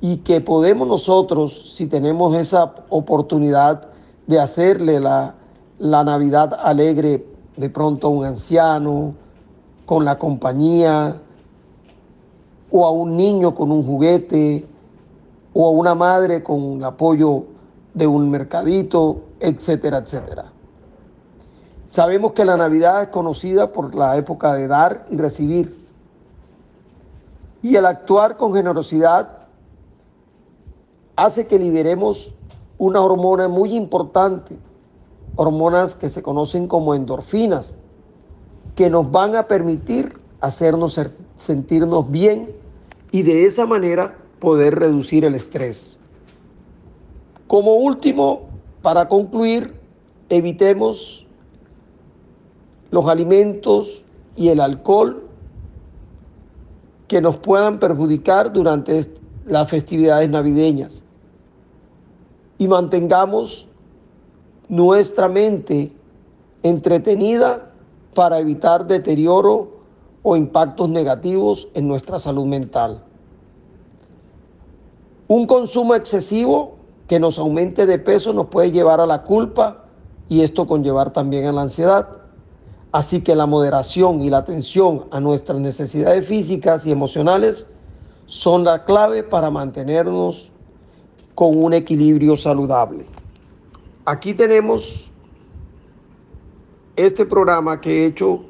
y 0.02 0.18
que 0.18 0.42
podemos 0.42 0.88
nosotros, 0.88 1.74
si 1.76 1.88
tenemos 1.88 2.36
esa 2.36 2.76
oportunidad 2.90 3.88
de 4.28 4.40
hacerle 4.40 5.00
la, 5.00 5.36
la 5.80 6.04
Navidad 6.04 6.60
alegre 6.62 7.26
de 7.56 7.70
pronto 7.70 8.08
a 8.08 8.10
un 8.10 8.26
anciano, 8.26 9.16
con 9.86 10.06
la 10.06 10.18
compañía, 10.18 11.18
o 12.72 12.86
a 12.86 12.92
un 12.92 13.16
niño 13.16 13.54
con 13.54 13.72
un 13.72 13.86
juguete, 13.86 14.66
o 15.54 15.68
a 15.68 15.72
una 15.72 15.94
madre 15.96 16.42
con 16.42 16.78
el 16.78 16.84
apoyo 16.84 17.44
de 17.94 18.08
un 18.08 18.30
mercadito, 18.30 19.22
etcétera, 19.40 20.00
etcétera. 20.00 20.46
Sabemos 21.88 22.34
que 22.34 22.44
la 22.44 22.58
Navidad 22.58 23.04
es 23.04 23.10
conocida 23.10 23.72
por 23.72 23.94
la 23.94 24.18
época 24.18 24.56
de 24.56 24.68
dar 24.68 25.06
y 25.12 25.18
recibir. 25.18 25.84
Y 27.62 27.76
el 27.76 27.86
actuar 27.86 28.36
con 28.38 28.54
generosidad 28.54 29.30
hace 31.16 31.46
que 31.46 31.60
liberemos 31.60 32.34
una 32.80 33.00
hormona 33.00 33.48
muy 33.48 33.76
importante, 33.76 34.58
hormonas 35.36 35.94
que 35.94 36.10
se 36.10 36.24
conocen 36.24 36.68
como 36.68 36.96
endorfinas, 36.96 37.76
que 38.76 38.90
nos 38.90 39.12
van 39.12 39.36
a 39.36 39.48
permitir 39.48 40.18
hacernos 40.42 41.00
sentirnos 41.38 42.10
bien 42.10 42.52
y 43.12 43.24
de 43.24 43.46
esa 43.46 43.66
manera 43.66 44.18
poder 44.40 44.76
reducir 44.76 45.26
el 45.26 45.36
estrés. 45.36 46.00
Como 47.48 47.76
último, 47.76 48.50
para 48.82 49.08
concluir, 49.08 49.74
evitemos 50.30 51.26
los 52.92 53.08
alimentos 53.08 54.04
y 54.36 54.50
el 54.50 54.60
alcohol 54.60 55.24
que 57.08 57.22
nos 57.22 57.38
puedan 57.38 57.80
perjudicar 57.80 58.52
durante 58.52 59.02
las 59.46 59.70
festividades 59.70 60.30
navideñas 60.30 61.04
y 62.58 62.68
mantengamos 62.68 63.68
nuestra 64.70 65.28
mente 65.28 65.92
entretenida 66.64 67.73
para 68.14 68.40
evitar 68.40 68.86
deterioro 68.86 69.84
o 70.22 70.36
impactos 70.36 70.90
negativos 70.90 71.68
en 71.74 71.88
nuestra 71.88 72.20
salud 72.20 72.46
mental. 72.46 73.04
Un 75.28 75.48
consumo 75.48 75.96
excesivo 75.96 76.76
que 77.08 77.20
nos 77.20 77.40
aumente 77.40 77.86
de 77.86 78.00
peso 78.00 78.34
nos 78.34 78.48
puede 78.48 78.72
llevar 78.72 79.02
a 79.02 79.06
la 79.06 79.24
culpa 79.24 79.86
y 80.30 80.42
esto 80.42 80.68
conllevar 80.68 81.12
también 81.12 81.46
a 81.46 81.52
la 81.52 81.62
ansiedad. 81.62 82.08
Así 82.92 83.22
que 83.22 83.36
la 83.36 83.46
moderación 83.46 84.22
y 84.22 84.30
la 84.30 84.38
atención 84.38 85.06
a 85.12 85.20
nuestras 85.20 85.60
necesidades 85.60 86.28
físicas 86.28 86.86
y 86.86 86.92
emocionales 86.92 87.68
son 88.26 88.64
la 88.64 88.86
clave 88.86 89.24
para 89.24 89.50
mantenernos 89.50 90.52
con 91.36 91.62
un 91.62 91.74
equilibrio 91.74 92.38
saludable. 92.38 93.06
Aquí 94.06 94.34
tenemos 94.34 95.10
este 96.96 97.26
programa 97.26 97.82
que 97.82 98.04
he 98.04 98.06
hecho 98.06 98.46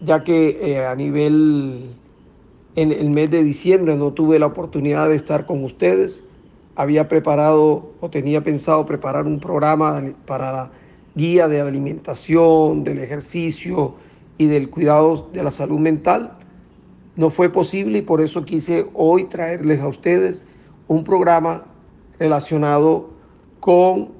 ya 0.00 0.22
que 0.22 0.58
eh, 0.62 0.86
a 0.86 0.94
nivel 0.94 1.94
en 2.76 2.92
el 2.92 3.10
mes 3.10 3.30
de 3.30 3.42
diciembre 3.42 3.96
no 3.96 4.12
tuve 4.12 4.38
la 4.38 4.46
oportunidad 4.46 5.08
de 5.08 5.16
estar 5.16 5.46
con 5.46 5.64
ustedes. 5.64 6.24
Había 6.76 7.08
preparado 7.08 7.90
o 8.00 8.08
tenía 8.08 8.42
pensado 8.42 8.86
preparar 8.86 9.26
un 9.26 9.40
programa 9.40 10.00
para 10.26 10.52
la 10.52 10.70
guía 11.16 11.48
de 11.48 11.60
alimentación, 11.60 12.84
del 12.84 13.00
ejercicio 13.00 13.94
y 14.36 14.46
del 14.46 14.70
cuidado 14.70 15.28
de 15.32 15.42
la 15.42 15.50
salud 15.50 15.80
mental. 15.80 16.38
No 17.16 17.30
fue 17.30 17.50
posible 17.50 17.98
y 17.98 18.02
por 18.02 18.20
eso 18.20 18.44
quise 18.44 18.86
hoy 18.94 19.24
traerles 19.24 19.80
a 19.80 19.88
ustedes 19.88 20.44
un 20.86 21.02
programa 21.02 21.64
relacionado 22.20 23.10
con 23.58 24.10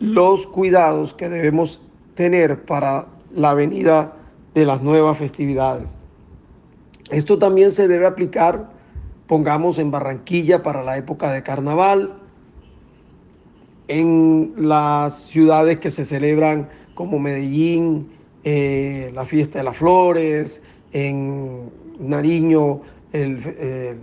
los 0.00 0.48
cuidados 0.48 1.14
que 1.14 1.28
debemos 1.28 1.80
tener 2.14 2.64
para 2.64 3.06
la 3.34 3.54
venida 3.54 4.16
de 4.54 4.66
las 4.66 4.82
nuevas 4.82 5.18
festividades. 5.18 5.96
Esto 7.10 7.38
también 7.38 7.72
se 7.72 7.88
debe 7.88 8.06
aplicar, 8.06 8.70
pongamos 9.26 9.78
en 9.78 9.90
Barranquilla 9.90 10.62
para 10.62 10.82
la 10.82 10.96
época 10.96 11.32
de 11.32 11.42
carnaval, 11.42 12.14
en 13.88 14.54
las 14.56 15.24
ciudades 15.24 15.78
que 15.78 15.90
se 15.90 16.04
celebran 16.04 16.68
como 16.94 17.18
Medellín, 17.18 18.12
eh, 18.44 19.10
la 19.14 19.24
fiesta 19.24 19.58
de 19.58 19.64
las 19.64 19.76
flores, 19.76 20.62
en 20.92 21.70
Nariño 21.98 22.80
el, 23.12 24.00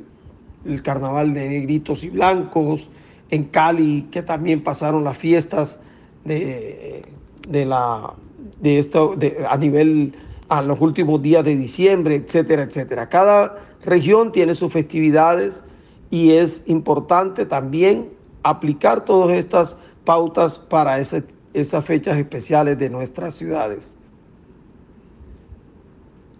el, 0.66 0.82
carnaval 0.84 1.34
de 1.34 1.50
negritos 1.50 2.04
y 2.04 2.10
blancos, 2.10 2.90
en 3.30 3.46
Cali 3.46 4.08
que 4.12 4.22
también 4.22 4.64
pasaron 4.64 5.04
las 5.04 5.18
fiestas 5.18 5.80
de, 6.26 7.04
de 7.50 7.66
la, 7.66 8.14
de 8.62 8.80
esto 8.80 9.16
a 9.48 9.58
nivel 9.58 10.16
a 10.48 10.62
los 10.62 10.80
últimos 10.82 11.22
días 11.22 11.44
de 11.44 11.56
diciembre, 11.56 12.16
etcétera, 12.16 12.64
etcétera. 12.64 13.10
Cada 13.10 13.58
región 13.84 14.32
tiene 14.32 14.56
sus 14.56 14.72
festividades 14.74 15.64
y 16.10 16.32
es 16.32 16.64
importante 16.66 17.46
también 17.46 18.10
aplicar 18.44 19.06
todas 19.06 19.38
estas 19.38 19.78
pautas 20.06 20.58
para 20.58 21.00
esas 21.00 21.86
fechas 21.86 22.18
especiales 22.18 22.80
de 22.80 22.90
nuestras 22.90 23.36
ciudades. 23.36 23.96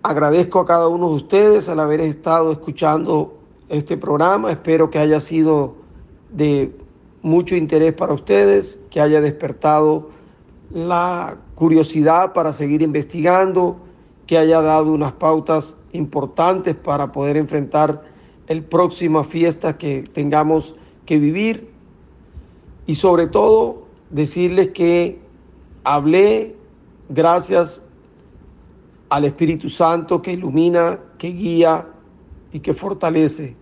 Agradezco 0.02 0.60
a 0.60 0.66
cada 0.66 0.88
uno 0.88 1.10
de 1.10 1.16
ustedes 1.16 1.70
al 1.70 1.80
haber 1.80 2.02
estado 2.02 2.52
escuchando 2.52 3.38
este 3.68 3.98
programa. 3.98 4.52
Espero 4.52 4.90
que 4.90 4.98
haya 4.98 5.20
sido 5.20 5.76
de 6.32 6.74
mucho 7.22 7.56
interés 7.56 7.94
para 7.94 8.14
ustedes, 8.14 8.80
que 8.90 9.02
haya 9.02 9.22
despertado 9.22 10.10
la 10.72 11.38
curiosidad 11.56 12.34
para 12.34 12.54
seguir 12.54 12.82
investigando 12.82 13.78
que 14.28 14.38
haya 14.38 14.62
dado 14.62 14.92
unas 14.92 15.14
pautas 15.14 15.76
importantes 15.92 16.76
para 16.76 17.12
poder 17.12 17.38
enfrentar 17.38 18.04
el 18.48 18.64
próxima 18.64 19.24
fiesta 19.24 19.78
que 19.78 20.04
tengamos 20.04 20.76
que 21.06 21.18
vivir 21.18 21.70
y 22.86 22.96
sobre 22.96 23.28
todo 23.28 23.84
decirles 24.10 24.70
que 24.70 25.20
hablé 25.84 26.56
gracias 27.10 27.84
al 29.10 29.26
Espíritu 29.26 29.70
Santo 29.70 30.22
que 30.22 30.34
ilumina, 30.34 31.00
que 31.18 31.30
guía 31.30 31.88
y 32.54 32.60
que 32.60 32.74
fortalece. 32.74 33.56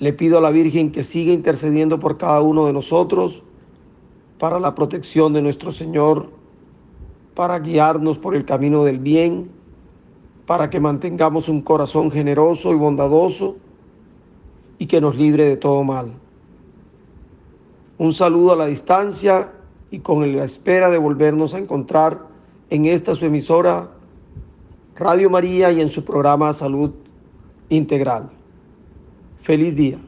Le 0.00 0.12
pido 0.12 0.38
a 0.38 0.40
la 0.40 0.50
Virgen 0.50 0.90
que 0.90 1.04
siga 1.04 1.32
intercediendo 1.32 1.98
por 2.00 2.18
cada 2.18 2.40
uno 2.40 2.66
de 2.66 2.72
nosotros 2.72 3.42
para 4.38 4.60
la 4.60 4.74
protección 4.74 5.32
de 5.32 5.42
nuestro 5.42 5.72
Señor 5.72 6.30
para 7.34 7.60
guiarnos 7.60 8.18
por 8.18 8.34
el 8.34 8.44
camino 8.44 8.82
del 8.82 8.98
bien, 8.98 9.48
para 10.44 10.70
que 10.70 10.80
mantengamos 10.80 11.48
un 11.48 11.62
corazón 11.62 12.10
generoso 12.10 12.72
y 12.72 12.74
bondadoso 12.74 13.56
y 14.76 14.86
que 14.86 15.00
nos 15.00 15.14
libre 15.14 15.44
de 15.44 15.56
todo 15.56 15.84
mal. 15.84 16.14
Un 17.96 18.12
saludo 18.12 18.54
a 18.54 18.56
la 18.56 18.66
distancia 18.66 19.52
y 19.92 20.00
con 20.00 20.36
la 20.36 20.44
espera 20.44 20.90
de 20.90 20.98
volvernos 20.98 21.54
a 21.54 21.58
encontrar 21.58 22.26
en 22.70 22.86
esta 22.86 23.14
su 23.14 23.26
emisora 23.26 23.90
Radio 24.96 25.30
María 25.30 25.70
y 25.70 25.80
en 25.80 25.90
su 25.90 26.04
programa 26.04 26.52
Salud 26.54 26.90
Integral. 27.68 28.30
Feliz 29.42 29.76
día. 29.76 30.07